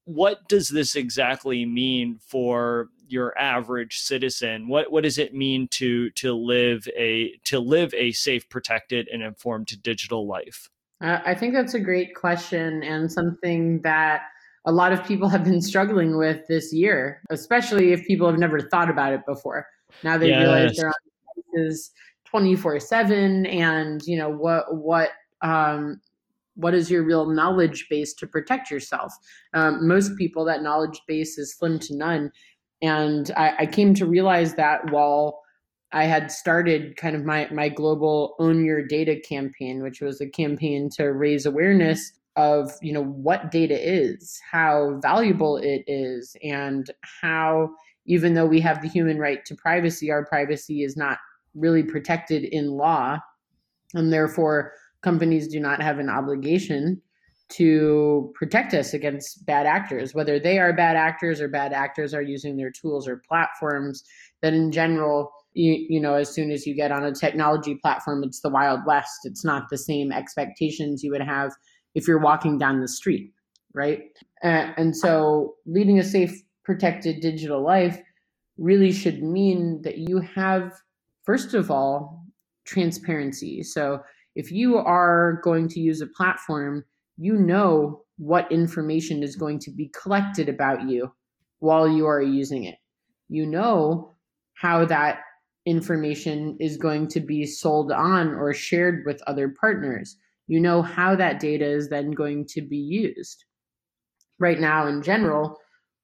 [0.04, 4.68] what does this exactly mean for your average citizen?
[4.68, 9.22] What what does it mean to to live a to live a safe protected and
[9.22, 10.68] informed digital life?
[11.00, 14.22] Uh, i think that's a great question and something that
[14.64, 18.60] a lot of people have been struggling with this year especially if people have never
[18.60, 19.66] thought about it before.
[20.02, 20.38] Now they yes.
[20.40, 21.90] realize they're on devices
[22.26, 25.10] 24 7 and you know what what
[25.42, 26.00] um,
[26.54, 29.12] what is your real knowledge base to protect yourself?
[29.54, 32.30] Um, most people, that knowledge base is slim to none.
[32.82, 35.40] And I, I, came to realize that while
[35.92, 40.28] I had started kind of my, my global Own Your Data campaign, which was a
[40.28, 46.90] campaign to raise awareness of you know what data is how valuable it is and
[47.22, 47.70] how
[48.06, 51.18] even though we have the human right to privacy our privacy is not
[51.54, 53.16] really protected in law
[53.94, 54.72] and therefore
[55.04, 57.00] companies do not have an obligation
[57.50, 62.22] to protect us against bad actors, whether they are bad actors or bad actors are
[62.22, 64.02] using their tools or platforms.
[64.42, 68.24] That in general, you, you know, as soon as you get on a technology platform,
[68.24, 69.20] it's the Wild West.
[69.24, 71.52] It's not the same expectations you would have
[71.94, 73.30] if you're walking down the street,
[73.74, 74.00] right?
[74.42, 76.32] And so, leading a safe,
[76.64, 78.00] protected digital life
[78.58, 80.72] really should mean that you have,
[81.24, 82.24] first of all,
[82.64, 83.62] transparency.
[83.62, 84.00] So,
[84.35, 86.85] if you are going to use a platform,
[87.16, 91.12] you know what information is going to be collected about you
[91.61, 92.77] while you are using it.
[93.29, 94.14] You know
[94.55, 95.20] how that
[95.66, 100.16] information is going to be sold on or shared with other partners.
[100.47, 103.44] You know how that data is then going to be used.
[104.38, 105.57] Right now, in general,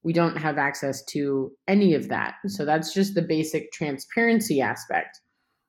[0.03, 2.35] we don't have access to any of that.
[2.47, 5.19] So that's just the basic transparency aspect.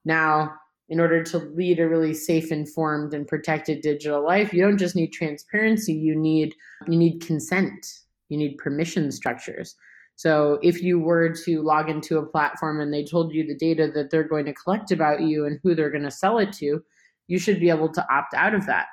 [0.05, 0.55] Now,
[0.93, 4.95] in order to lead a really safe informed and protected digital life you don't just
[4.95, 6.55] need transparency you need
[6.89, 7.87] you need consent.
[8.29, 9.77] You need permission structures.
[10.17, 13.91] So if you were to log into a platform and they told you the data
[13.95, 16.83] that they're going to collect about you and who they're going to sell it to
[17.29, 18.87] you should be able to opt out of that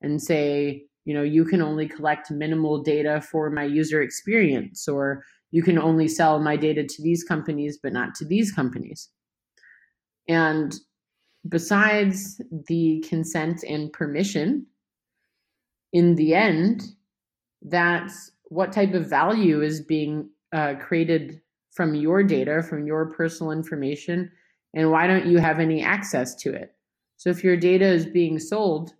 [0.00, 5.22] and say you know you can only collect minimal data for my user experience or
[5.52, 9.08] you can only sell my data to these companies but not to these companies.
[10.28, 10.74] And
[11.48, 14.66] besides the consent and permission,
[15.92, 16.82] in the end,
[17.62, 23.52] that's what type of value is being uh, created from your data, from your personal
[23.52, 24.30] information,
[24.74, 26.74] and why don't you have any access to it?
[27.16, 28.92] So if your data is being sold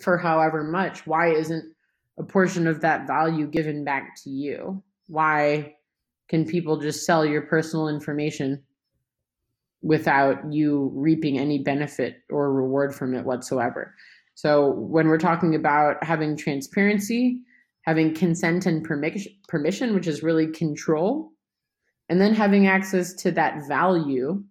[0.00, 1.74] for however much, why isn't
[2.18, 4.82] a portion of that value given back to you?
[5.08, 5.74] Why
[6.28, 8.62] can people just sell your personal information
[9.86, 13.94] without you reaping any benefit or reward from it whatsoever.
[14.34, 17.40] So when we're talking about having transparency,
[17.82, 21.30] having consent and permission, which is really control,
[22.08, 24.42] and then having access to that value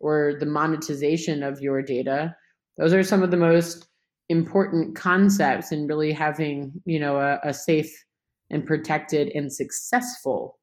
[0.00, 2.34] or the monetization of your data,
[2.76, 3.86] those are some of the most
[4.28, 8.04] important concepts in really having, you know, a, a safe
[8.50, 10.58] and protected and successful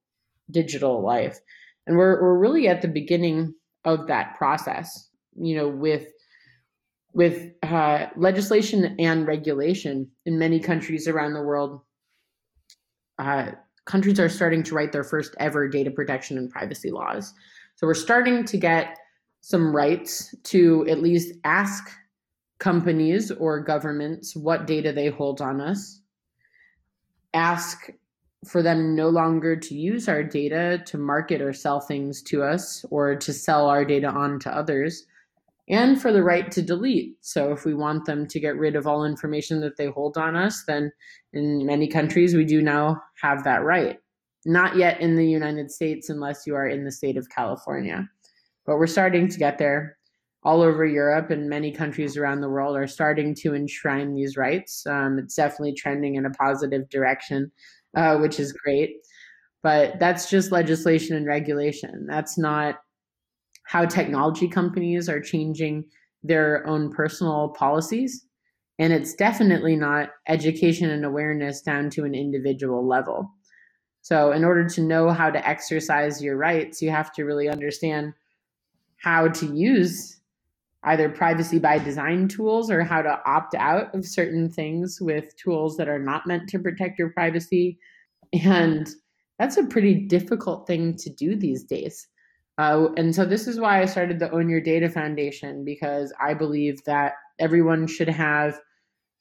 [0.51, 1.39] digital life.
[1.87, 3.53] And we're, we're really at the beginning
[3.85, 6.07] of that process you know with
[7.13, 11.81] with uh, legislation and regulation in many countries around the world
[13.19, 13.51] uh,
[13.85, 17.33] countries are starting to write their first ever data protection and privacy laws.
[17.75, 18.97] So we're starting to get
[19.41, 21.91] some rights to at least ask
[22.59, 25.99] companies or governments what data they hold on us
[27.33, 27.89] ask
[28.45, 32.85] for them no longer to use our data to market or sell things to us
[32.89, 35.05] or to sell our data on to others,
[35.69, 37.15] and for the right to delete.
[37.21, 40.35] So, if we want them to get rid of all information that they hold on
[40.35, 40.91] us, then
[41.31, 43.97] in many countries we do now have that right.
[44.45, 48.09] Not yet in the United States, unless you are in the state of California.
[48.65, 49.97] But we're starting to get there.
[50.45, 54.85] All over Europe and many countries around the world are starting to enshrine these rights.
[54.85, 57.49] Um, it's definitely trending in a positive direction
[57.95, 58.97] uh, which is great.
[59.61, 62.05] But that's just legislation and regulation.
[62.07, 62.79] That's not
[63.65, 65.85] how technology companies are changing
[66.21, 68.25] their own personal policies.
[68.79, 73.29] And it's definitely not education and awareness down to an individual level.
[74.01, 78.13] So, in order to know how to exercise your rights, you have to really understand
[78.97, 80.19] how to use
[80.83, 85.77] either privacy by design tools or how to opt out of certain things with tools
[85.77, 87.79] that are not meant to protect your privacy.
[88.33, 88.87] And
[89.39, 92.07] that's a pretty difficult thing to do these days.
[92.57, 96.33] Uh, and so this is why I started the Own Your Data Foundation because I
[96.33, 98.59] believe that everyone should have,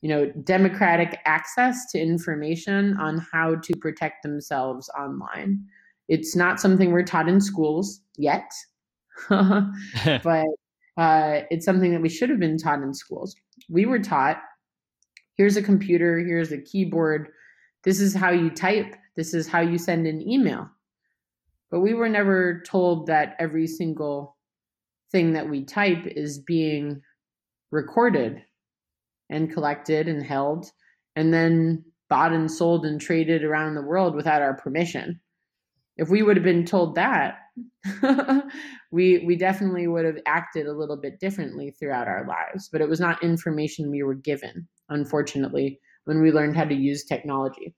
[0.03, 5.65] you know, democratic access to information on how to protect themselves online.
[6.09, 8.51] It's not something we're taught in schools yet,
[9.29, 10.47] but
[10.97, 13.34] uh, it's something that we should have been taught in schools.
[13.68, 14.38] We were taught
[15.36, 17.28] here's a computer, here's a keyboard,
[17.84, 20.68] this is how you type, this is how you send an email.
[21.70, 24.36] But we were never told that every single
[25.11, 27.01] thing that we type is being
[27.70, 28.43] recorded
[29.30, 30.66] and collected and held
[31.16, 35.20] and then bought and sold and traded around the world without our permission.
[36.03, 37.36] If we would have been told that,
[38.90, 42.88] we we definitely would have acted a little bit differently throughout our lives but it
[42.88, 47.74] was not information we were given unfortunately when we learned how to use technology.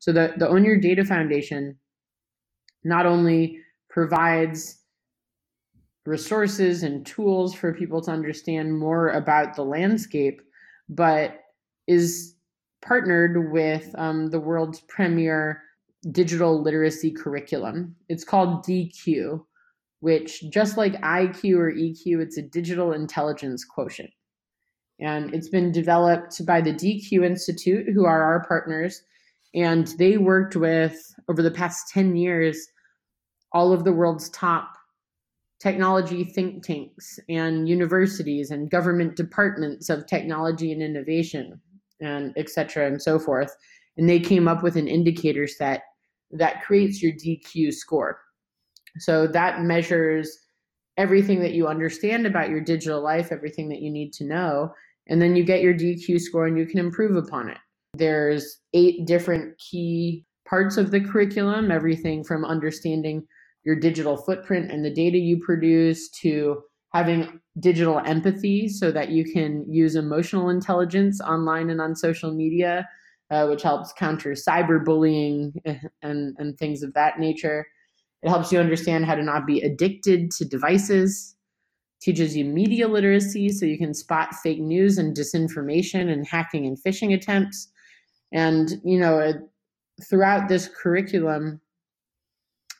[0.00, 1.78] So the the own your data foundation
[2.84, 4.82] not only provides
[6.04, 10.40] resources and tools for people to understand more about the landscape
[10.88, 11.36] but
[11.86, 12.34] is
[12.82, 15.62] partnered with um, the world's premier
[16.10, 17.96] digital literacy curriculum.
[18.08, 19.44] It's called DQ,
[20.00, 24.10] which just like IQ or EQ, it's a digital intelligence quotient.
[25.00, 29.02] And it's been developed by the DQ Institute, who are our partners.
[29.54, 30.96] And they worked with,
[31.28, 32.68] over the past 10 years,
[33.52, 34.74] all of the world's top
[35.60, 41.60] technology think tanks and universities and government departments of technology and innovation
[42.00, 43.56] and et cetera and so forth
[43.98, 45.82] and they came up with an indicator set
[46.30, 48.20] that creates your DQ score.
[48.98, 50.38] So that measures
[50.96, 54.72] everything that you understand about your digital life, everything that you need to know,
[55.08, 57.58] and then you get your DQ score and you can improve upon it.
[57.94, 63.26] There's eight different key parts of the curriculum, everything from understanding
[63.64, 69.24] your digital footprint and the data you produce to having digital empathy so that you
[69.24, 72.88] can use emotional intelligence online and on social media
[73.30, 75.54] uh, which helps counter cyberbullying
[76.02, 77.66] and, and things of that nature.
[78.22, 81.36] It helps you understand how to not be addicted to devices,
[82.00, 86.76] teaches you media literacy so you can spot fake news and disinformation and hacking and
[86.76, 87.68] phishing attempts.
[88.32, 89.32] And, you know,
[90.08, 91.60] throughout this curriculum,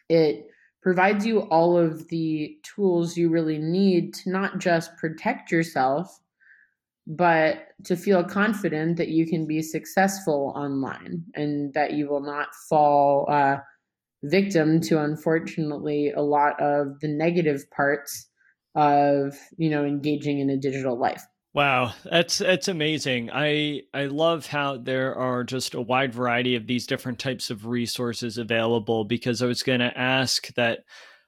[0.08, 0.46] it
[0.82, 6.20] provides you all of the tools you really need to not just protect yourself
[7.08, 12.48] but to feel confident that you can be successful online and that you will not
[12.68, 13.56] fall uh,
[14.24, 18.28] victim to unfortunately a lot of the negative parts
[18.74, 23.30] of you know engaging in a digital life Wow, that's that's amazing.
[23.32, 27.66] I I love how there are just a wide variety of these different types of
[27.66, 30.80] resources available because I was going to ask that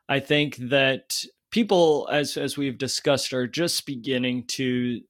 [0.08, 5.00] I think that people as as we've discussed are just beginning to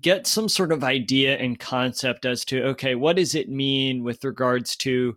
[0.00, 4.24] get some sort of idea and concept as to okay what does it mean with
[4.24, 5.16] regards to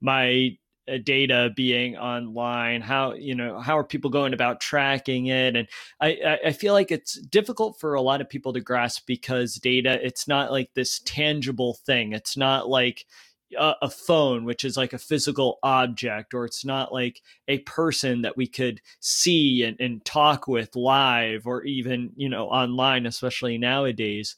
[0.00, 0.56] my
[0.88, 2.80] uh, data being online?
[2.80, 5.56] How you know how are people going about tracking it?
[5.56, 5.68] And
[6.00, 9.98] I, I feel like it's difficult for a lot of people to grasp because data
[10.04, 12.12] it's not like this tangible thing.
[12.12, 13.04] It's not like
[13.56, 18.22] a, a, phone, which is like a physical object, or it's not like a person
[18.22, 23.58] that we could see and, and talk with live or even, you know, online, especially
[23.58, 24.36] nowadays.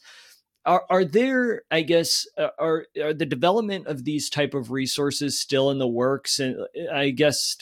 [0.67, 2.27] Are, are there, I guess,
[2.59, 6.39] are, are the development of these type of resources still in the works?
[6.39, 7.57] And uh, I guess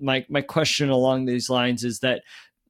[0.00, 2.22] my, my question along these lines is that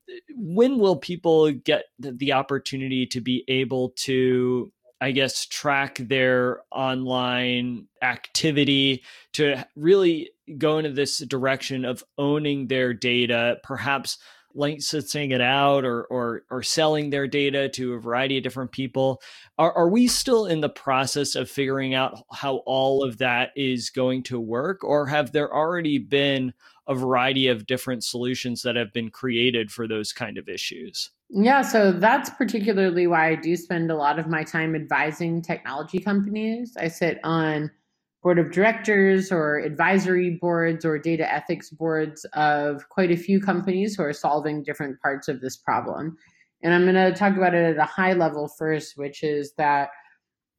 [0.08, 4.72] uh, when will people get the opportunity to be able to
[5.04, 9.02] I guess, track their online activity
[9.34, 14.16] to really go into this direction of owning their data, perhaps
[14.54, 19.20] licensing it out or or or selling their data to a variety of different people.
[19.58, 23.90] Are are we still in the process of figuring out how all of that is
[23.90, 26.54] going to work, or have there already been
[26.86, 31.10] a variety of different solutions that have been created for those kind of issues?
[31.30, 35.98] Yeah, so that's particularly why I do spend a lot of my time advising technology
[35.98, 36.76] companies.
[36.78, 37.70] I sit on
[38.22, 43.96] board of directors or advisory boards or data ethics boards of quite a few companies
[43.96, 46.16] who are solving different parts of this problem.
[46.62, 49.90] And I'm going to talk about it at a high level first, which is that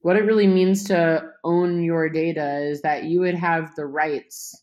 [0.02, 4.62] what it really means to own your data is that you would have the rights,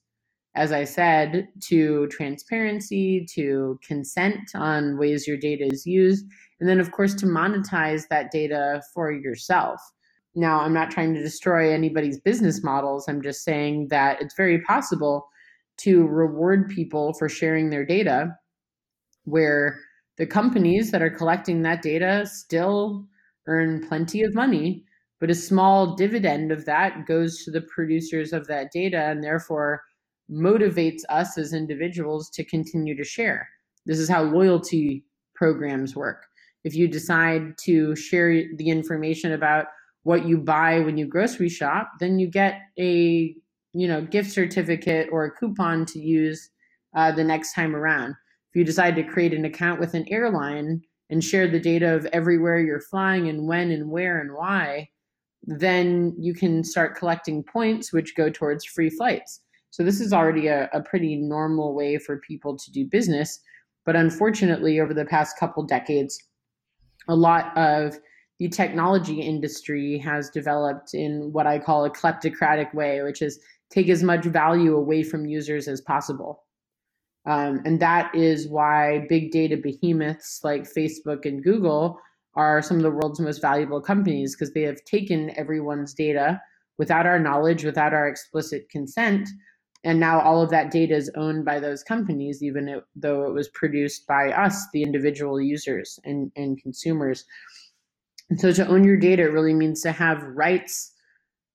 [0.55, 6.27] as I said, to transparency, to consent on ways your data is used,
[6.61, 9.81] and then, of course, to monetize that data for yourself.
[10.35, 13.07] Now, I'm not trying to destroy anybody's business models.
[13.09, 15.27] I'm just saying that it's very possible
[15.79, 18.37] to reward people for sharing their data
[19.25, 19.79] where
[20.19, 23.07] the companies that are collecting that data still
[23.47, 24.85] earn plenty of money,
[25.21, 29.83] but a small dividend of that goes to the producers of that data and therefore
[30.31, 33.49] motivates us as individuals to continue to share.
[33.87, 35.05] This is how loyalty
[35.35, 36.27] programs work.
[36.65, 39.67] If you decide to share the information about
[40.05, 43.35] what you buy when you grocery shop, then you get a
[43.75, 46.51] you know gift certificate or a coupon to use
[46.95, 48.15] uh, the next time around.
[48.51, 52.07] If you decide to create an account with an airline and share the data of
[52.07, 54.91] everywhere you're flying and when and where and why,
[55.43, 59.41] then you can start collecting points which go towards free flights.
[59.73, 63.41] So this is already a, a pretty normal way for people to do business.
[63.85, 66.23] But unfortunately, over the past couple decades,
[67.09, 67.99] a lot of
[68.39, 73.89] the technology industry has developed in what I call a kleptocratic way, which is take
[73.89, 76.45] as much value away from users as possible.
[77.25, 81.99] Um, and that is why big data behemoths like Facebook and Google
[82.35, 86.41] are some of the world's most valuable companies because they have taken everyone's data
[86.79, 89.29] without our knowledge, without our explicit consent.
[89.85, 93.33] And now all of that data is owned by those companies, even it, though it
[93.33, 97.25] was produced by us, the individual users and, and consumers.
[98.31, 100.93] And so to own your data really means to have rights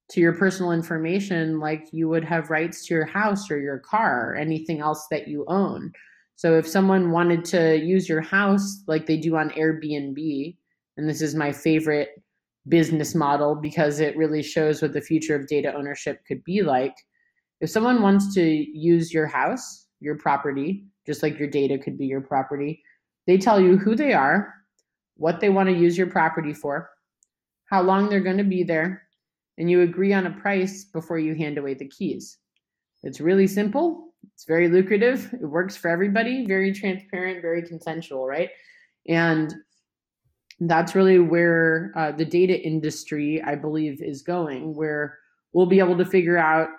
[0.10, 4.32] to your personal information like you would have rights to your house or your car
[4.32, 5.92] or anything else that you own.
[6.36, 10.56] So if someone wanted to use your house like they do on Airbnb,
[10.98, 12.22] and this is my favorite
[12.68, 16.96] business model because it really shows what the future of data ownership could be like.
[17.60, 22.06] If someone wants to use your house, your property, just like your data could be
[22.06, 22.84] your property,
[23.26, 24.54] they tell you who they are,
[25.16, 26.90] what they want to use your property for,
[27.66, 29.04] how long they're going to be there,
[29.58, 32.38] and you agree on a price before you hand away the keys.
[33.04, 34.14] It's really simple.
[34.34, 35.34] It's very lucrative.
[35.34, 38.50] It works for everybody, very transparent, very consensual, right?
[39.08, 39.54] And
[40.60, 45.18] that's really where uh, the data industry, I believe, is going, where
[45.54, 46.70] we'll be able to figure out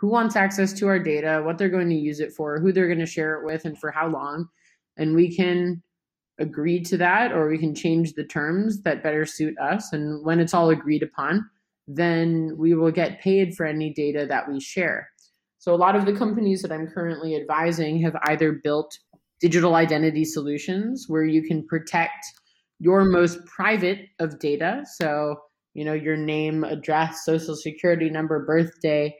[0.00, 2.86] who wants access to our data, what they're going to use it for, who they're
[2.86, 4.48] going to share it with, and for how long.
[4.96, 5.82] And we can
[6.38, 9.92] agree to that or we can change the terms that better suit us.
[9.92, 11.48] And when it's all agreed upon,
[11.86, 15.08] then we will get paid for any data that we share.
[15.58, 18.98] So, a lot of the companies that I'm currently advising have either built
[19.40, 22.24] digital identity solutions where you can protect
[22.78, 24.82] your most private of data.
[24.94, 25.36] So,
[25.74, 29.14] you know, your name, address, social security number, birthday.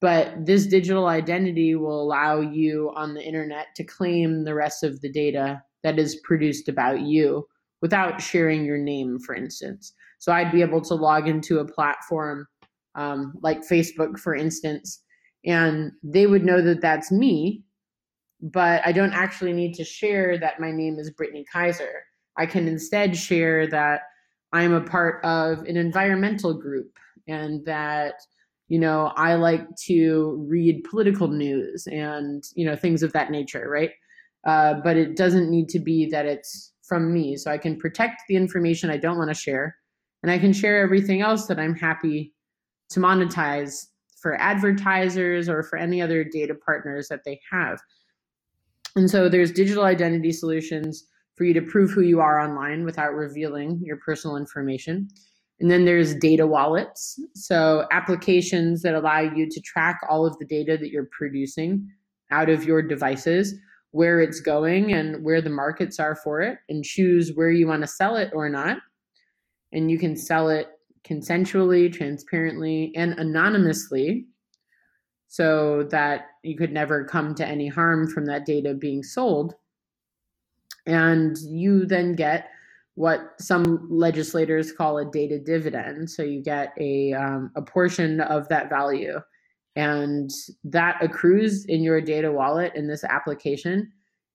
[0.00, 5.00] But this digital identity will allow you on the internet to claim the rest of
[5.00, 7.46] the data that is produced about you
[7.80, 9.92] without sharing your name, for instance.
[10.18, 12.46] So I'd be able to log into a platform
[12.94, 15.02] um, like Facebook, for instance,
[15.44, 17.62] and they would know that that's me,
[18.40, 22.02] but I don't actually need to share that my name is Brittany Kaiser.
[22.36, 24.02] I can instead share that
[24.52, 28.14] I'm a part of an environmental group and that
[28.68, 33.68] you know I like to read political news and you know things of that nature,
[33.68, 33.90] right?
[34.46, 37.36] uh, but it doesn't need to be that it's from me.
[37.36, 39.76] So I can protect the information I don't want to share,
[40.22, 42.34] and I can share everything else that I'm happy
[42.90, 43.86] to monetize
[44.20, 47.78] for advertisers or for any other data partners that they have.
[48.96, 51.04] And so there's digital identity solutions
[51.36, 55.08] for you to prove who you are online without revealing your personal information.
[55.60, 57.18] And then there's data wallets.
[57.34, 61.88] So applications that allow you to track all of the data that you're producing
[62.30, 63.54] out of your devices
[63.90, 67.82] where it's going and where the markets are for it and choose where you want
[67.82, 68.78] to sell it or not.
[69.72, 70.68] And you can sell it
[71.04, 74.26] consensually, transparently, and anonymously
[75.26, 79.54] so that you could never come to any harm from that data being sold.
[80.86, 82.48] And you then get
[82.98, 86.10] what some legislators call a data dividend.
[86.10, 89.20] So you get a, um, a portion of that value,
[89.76, 90.28] and
[90.64, 93.92] that accrues in your data wallet in this application.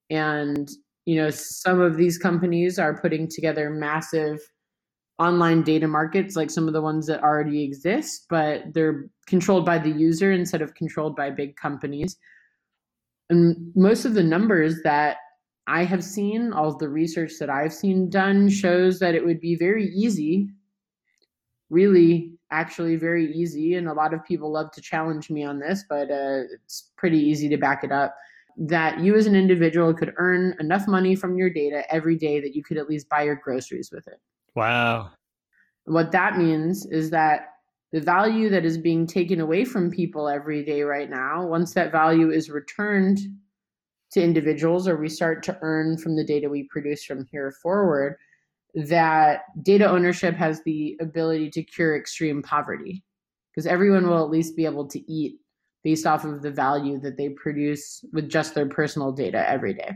[0.10, 0.70] And
[1.06, 4.40] you know, some of these companies are putting together massive
[5.20, 9.78] online data markets like some of the ones that already exist, but they're controlled by
[9.78, 12.16] the user instead of controlled by big companies.
[13.30, 15.18] And most of the numbers that
[15.68, 19.56] I have seen, all the research that I've seen done shows that it would be
[19.56, 20.50] very easy,
[21.70, 23.76] really, actually very easy.
[23.76, 27.18] And a lot of people love to challenge me on this, but uh, it's pretty
[27.18, 28.14] easy to back it up.
[28.58, 32.56] That you as an individual could earn enough money from your data every day that
[32.56, 34.20] you could at least buy your groceries with it.
[34.56, 35.12] Wow.
[35.86, 37.48] What that means is that
[37.92, 41.92] the value that is being taken away from people every day right now, once that
[41.92, 43.20] value is returned
[44.14, 48.18] to individuals or we start to earn from the data we produce from here forward,
[48.76, 53.04] that data ownership has the ability to cure extreme poverty
[53.52, 55.36] because everyone will at least be able to eat
[55.84, 59.92] based off of the value that they produce with just their personal data every day.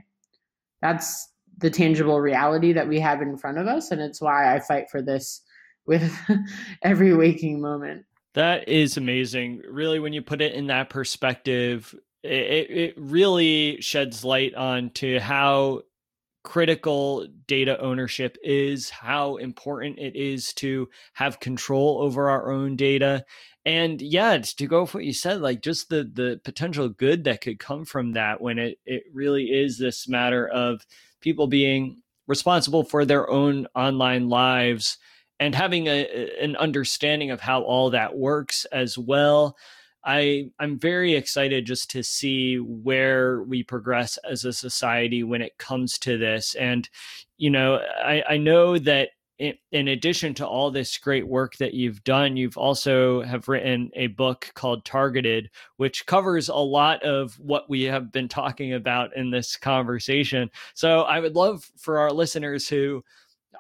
[0.82, 3.90] That's the tangible reality that we have in front of us.
[3.90, 5.42] And it's why I fight for this
[5.86, 6.14] with
[6.84, 8.06] every waking moment.
[8.36, 9.64] That is amazing.
[9.68, 11.96] Really, when you put it in that perspective,
[12.28, 15.82] it, it really sheds light on to how
[16.44, 23.26] critical data ownership is, how important it is to have control over our own data.
[23.66, 27.42] And yeah, to go with what you said, like just the the potential good that
[27.42, 30.86] could come from that when it it really is this matter of
[31.20, 34.98] people being responsible for their own online lives
[35.40, 39.58] and having a, an understanding of how all that works as well.
[40.08, 45.58] I I'm very excited just to see where we progress as a society when it
[45.58, 46.56] comes to this.
[46.56, 46.90] And
[47.38, 52.04] you know, I, I know that in addition to all this great work that you've
[52.04, 57.70] done you've also have written a book called targeted which covers a lot of what
[57.70, 62.68] we have been talking about in this conversation so i would love for our listeners
[62.68, 63.04] who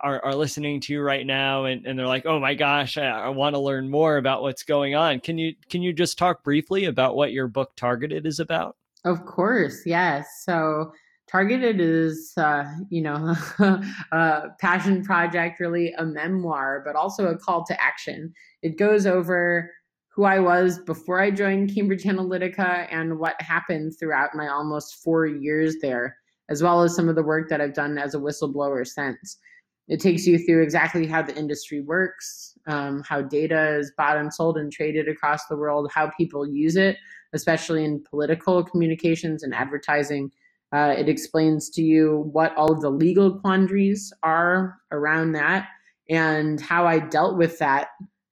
[0.02, 3.06] are, are listening to you right now and, and they're like oh my gosh i,
[3.06, 6.44] I want to learn more about what's going on can you can you just talk
[6.44, 8.76] briefly about what your book targeted is about
[9.06, 10.92] of course yes so
[11.30, 13.36] Targeted is, uh, you know,
[14.14, 18.34] a passion project, really a memoir, but also a call to action.
[18.62, 19.70] It goes over
[20.16, 25.26] who I was before I joined Cambridge Analytica and what happened throughout my almost four
[25.28, 26.16] years there,
[26.50, 29.38] as well as some of the work that I've done as a whistleblower since.
[29.88, 34.34] It takes you through exactly how the industry works, um, how data is bought and
[34.34, 36.98] sold and traded across the world, how people use it,
[37.34, 40.32] especially in political communications and advertising.
[40.74, 45.68] Uh, it explains to you what all of the legal quandaries are around that
[46.10, 47.88] and how I dealt with that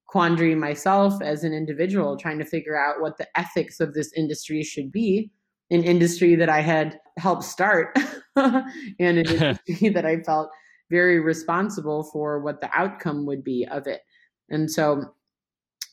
[0.08, 4.64] quandary myself as an individual, trying to figure out what the ethics of this industry
[4.64, 5.32] should be,
[5.72, 7.98] an industry that I had helped start,
[8.36, 8.66] and
[9.00, 10.50] an industry that I felt
[10.90, 14.02] very responsible for what the outcome would be of it.
[14.50, 15.04] And so,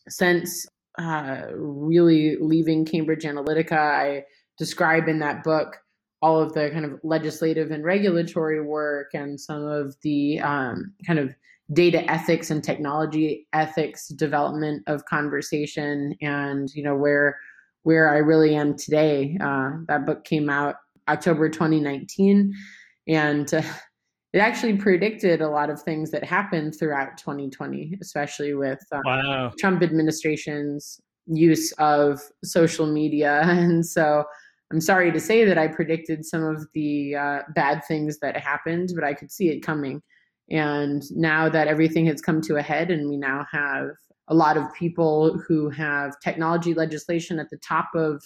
[0.09, 0.67] since
[0.99, 4.25] uh, really leaving Cambridge Analytica, I
[4.59, 5.79] describe in that book
[6.21, 11.19] all of the kind of legislative and regulatory work and some of the um, kind
[11.19, 11.35] of
[11.73, 17.39] data ethics and technology ethics development of conversation and you know where
[17.83, 19.37] where I really am today.
[19.41, 20.77] Uh, that book came out
[21.09, 22.53] October 2019,
[23.09, 23.63] and uh,
[24.33, 29.53] it actually predicted a lot of things that happened throughout 2020, especially with um, wow.
[29.59, 34.25] Trump administration's use of social media, and so
[34.73, 38.93] I'm sorry to say that I predicted some of the uh, bad things that happened,
[38.95, 40.03] but I could see it coming.
[40.51, 43.91] And now that everything has come to a head, and we now have
[44.29, 48.23] a lot of people who have technology legislation at the top of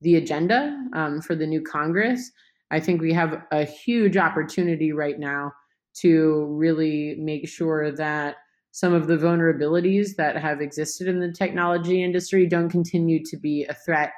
[0.00, 2.30] the agenda um, for the new Congress,
[2.70, 5.52] I think we have a huge opportunity right now
[6.00, 8.36] to really make sure that
[8.72, 13.64] some of the vulnerabilities that have existed in the technology industry don't continue to be
[13.64, 14.12] a threat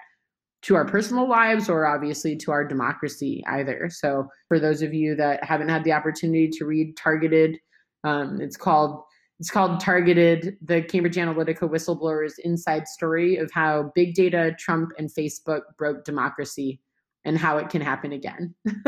[0.62, 3.88] to our personal lives or obviously to our democracy either.
[3.90, 7.59] So, for those of you that haven't had the opportunity to read Targeted,
[8.03, 9.03] um, it's called
[9.38, 15.09] it's called Targeted: The Cambridge Analytica Whistleblowers Inside Story of How Big Data, Trump, and
[15.09, 16.80] Facebook Broke Democracy.
[17.29, 18.55] And how it can happen again.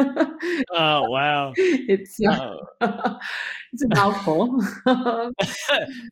[0.72, 1.52] oh wow!
[1.56, 3.18] It's uh, oh.
[3.72, 4.64] it's a mouthful,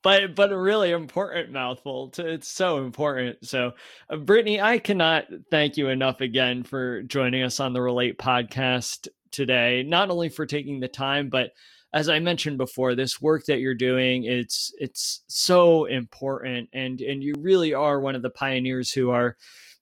[0.03, 2.11] but but a really important mouthful.
[2.11, 3.39] To, it's so important.
[3.47, 3.73] So,
[4.11, 9.09] uh, Brittany, I cannot thank you enough again for joining us on the Relate podcast
[9.31, 9.83] today.
[9.83, 11.53] Not only for taking the time, but
[11.95, 17.23] as I mentioned before, this work that you're doing, it's it's so important, and and
[17.23, 19.37] you really are one of the pioneers who are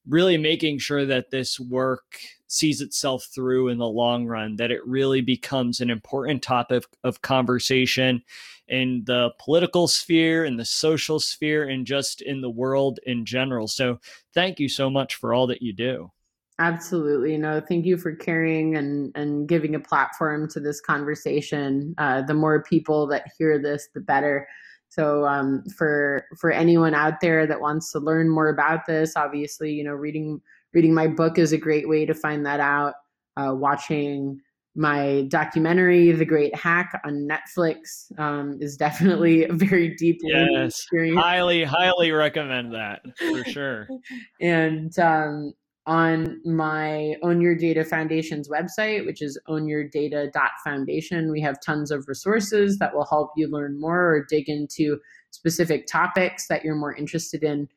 [0.07, 2.05] really making sure that this work
[2.47, 7.21] sees itself through in the long run, that it really becomes an important topic of
[7.21, 8.23] conversation
[8.67, 13.67] in the political sphere, in the social sphere, and just in the world in general.
[13.67, 13.99] So,
[14.33, 16.11] thank you so much for all that you do.
[16.59, 17.37] Absolutely.
[17.37, 21.93] No, thank you for caring and, and giving a platform to this conversation.
[21.99, 24.47] Uh, the more people that hear this, the better.
[24.89, 29.71] So um, for for anyone out there that wants to learn more about this, obviously,
[29.71, 30.41] you know, reading
[30.77, 32.93] reading my book is a great way to find that out.
[33.35, 34.39] Uh, watching
[34.75, 41.19] my documentary, The Great Hack, on Netflix um, is definitely a very deep yes, experience.
[41.19, 43.87] Highly, highly recommend that for sure.
[44.39, 45.53] and um,
[45.87, 51.31] on my Own Your Data Foundation's website, which is ownyourdata.foundation.
[51.31, 54.99] We have tons of resources that will help you learn more or dig into
[55.31, 57.67] specific topics that you're more interested in.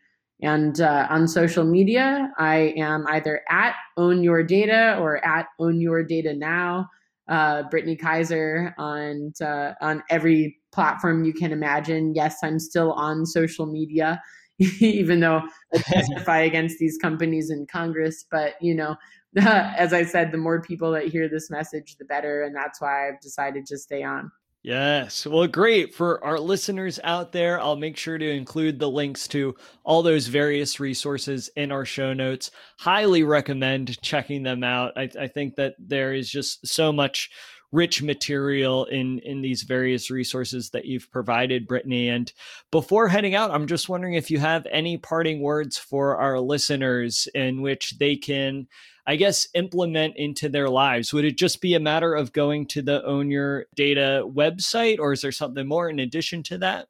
[0.43, 5.80] And uh, on social media, I am either at Own Your Data or at Own
[5.80, 6.88] Your Data Now.
[7.28, 12.12] Uh, Brittany Kaiser on uh, on every platform you can imagine.
[12.12, 14.20] Yes, I'm still on social media.
[14.80, 15.43] even though
[15.74, 18.26] I testify against these companies in Congress.
[18.30, 18.97] But, you know,
[19.38, 22.43] as I said, the more people that hear this message, the better.
[22.43, 24.30] And that's why I've decided to stay on.
[24.62, 25.26] Yes.
[25.26, 25.94] Well, great.
[25.94, 29.54] For our listeners out there, I'll make sure to include the links to
[29.84, 32.50] all those various resources in our show notes.
[32.78, 34.92] Highly recommend checking them out.
[34.96, 37.30] I, I think that there is just so much
[37.72, 42.32] rich material in in these various resources that you've provided brittany and
[42.72, 47.28] before heading out i'm just wondering if you have any parting words for our listeners
[47.32, 48.66] in which they can
[49.11, 52.80] i guess implement into their lives would it just be a matter of going to
[52.82, 56.86] the own your data website or is there something more in addition to that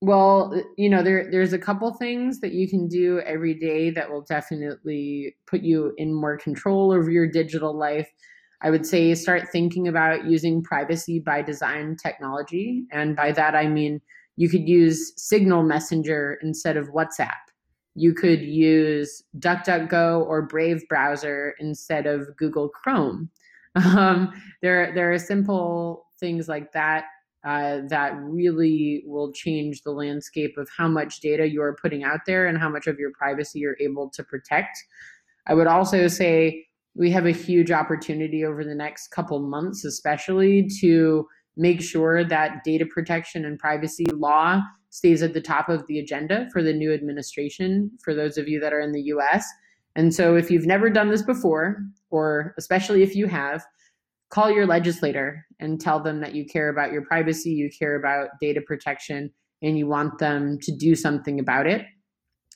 [0.00, 3.90] well, uh, you know, there there's a couple things that you can do every day
[3.90, 8.08] that will definitely put you in more control over your digital life.
[8.62, 12.86] I would say start thinking about using privacy by design technology.
[12.92, 14.00] And by that, I mean
[14.36, 17.47] you could use Signal Messenger instead of WhatsApp.
[17.98, 23.30] You could use DuckDuckGo or Brave browser instead of Google Chrome.
[23.76, 27.04] Um, there, there are simple things like that
[27.46, 32.20] uh, that really will change the landscape of how much data you are putting out
[32.26, 34.76] there and how much of your privacy you're able to protect.
[35.46, 40.68] I would also say we have a huge opportunity over the next couple months, especially
[40.80, 41.26] to
[41.56, 44.60] make sure that data protection and privacy law
[44.90, 48.60] stays at the top of the agenda for the new administration, for those of you
[48.60, 49.46] that are in the US.
[49.96, 53.64] And so, if you've never done this before, or especially if you have,
[54.30, 58.30] call your legislator and tell them that you care about your privacy, you care about
[58.40, 59.30] data protection,
[59.62, 61.84] and you want them to do something about it.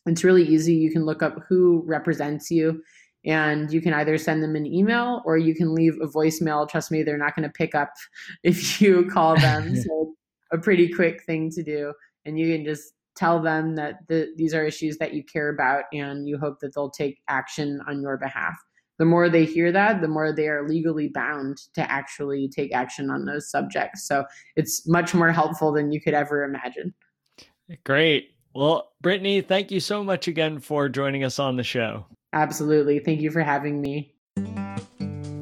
[0.06, 0.74] It's really easy.
[0.74, 2.82] You can look up who represents you
[3.24, 6.68] and you can either send them an email or you can leave a voicemail.
[6.68, 7.90] Trust me, they're not going to pick up
[8.42, 9.76] if you call them.
[9.82, 10.14] so
[10.52, 11.94] a pretty quick thing to do,
[12.24, 15.84] and you can just tell them that the, these are issues that you care about,
[15.92, 18.54] and you hope that they'll take action on your behalf.
[18.98, 23.10] The more they hear that, the more they are legally bound to actually take action
[23.10, 24.06] on those subjects.
[24.06, 26.94] So it's much more helpful than you could ever imagine.
[27.84, 28.34] Great.
[28.54, 32.06] Well, Brittany, thank you so much again for joining us on the show.
[32.32, 32.98] Absolutely.
[32.98, 34.14] Thank you for having me.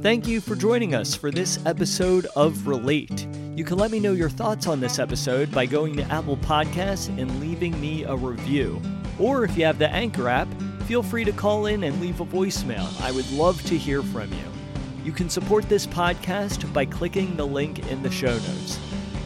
[0.02, 3.28] Thank you for joining us for this episode of Relate.
[3.54, 7.08] You can let me know your thoughts on this episode by going to Apple Podcasts
[7.20, 8.80] and leaving me a review.
[9.18, 10.48] Or if you have the Anchor app,
[10.86, 12.88] feel free to call in and leave a voicemail.
[13.02, 15.04] I would love to hear from you.
[15.04, 18.78] You can support this podcast by clicking the link in the show notes.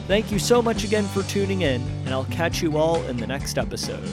[0.08, 3.28] Thank you so much again for tuning in, and I'll catch you all in the
[3.28, 4.10] next episode.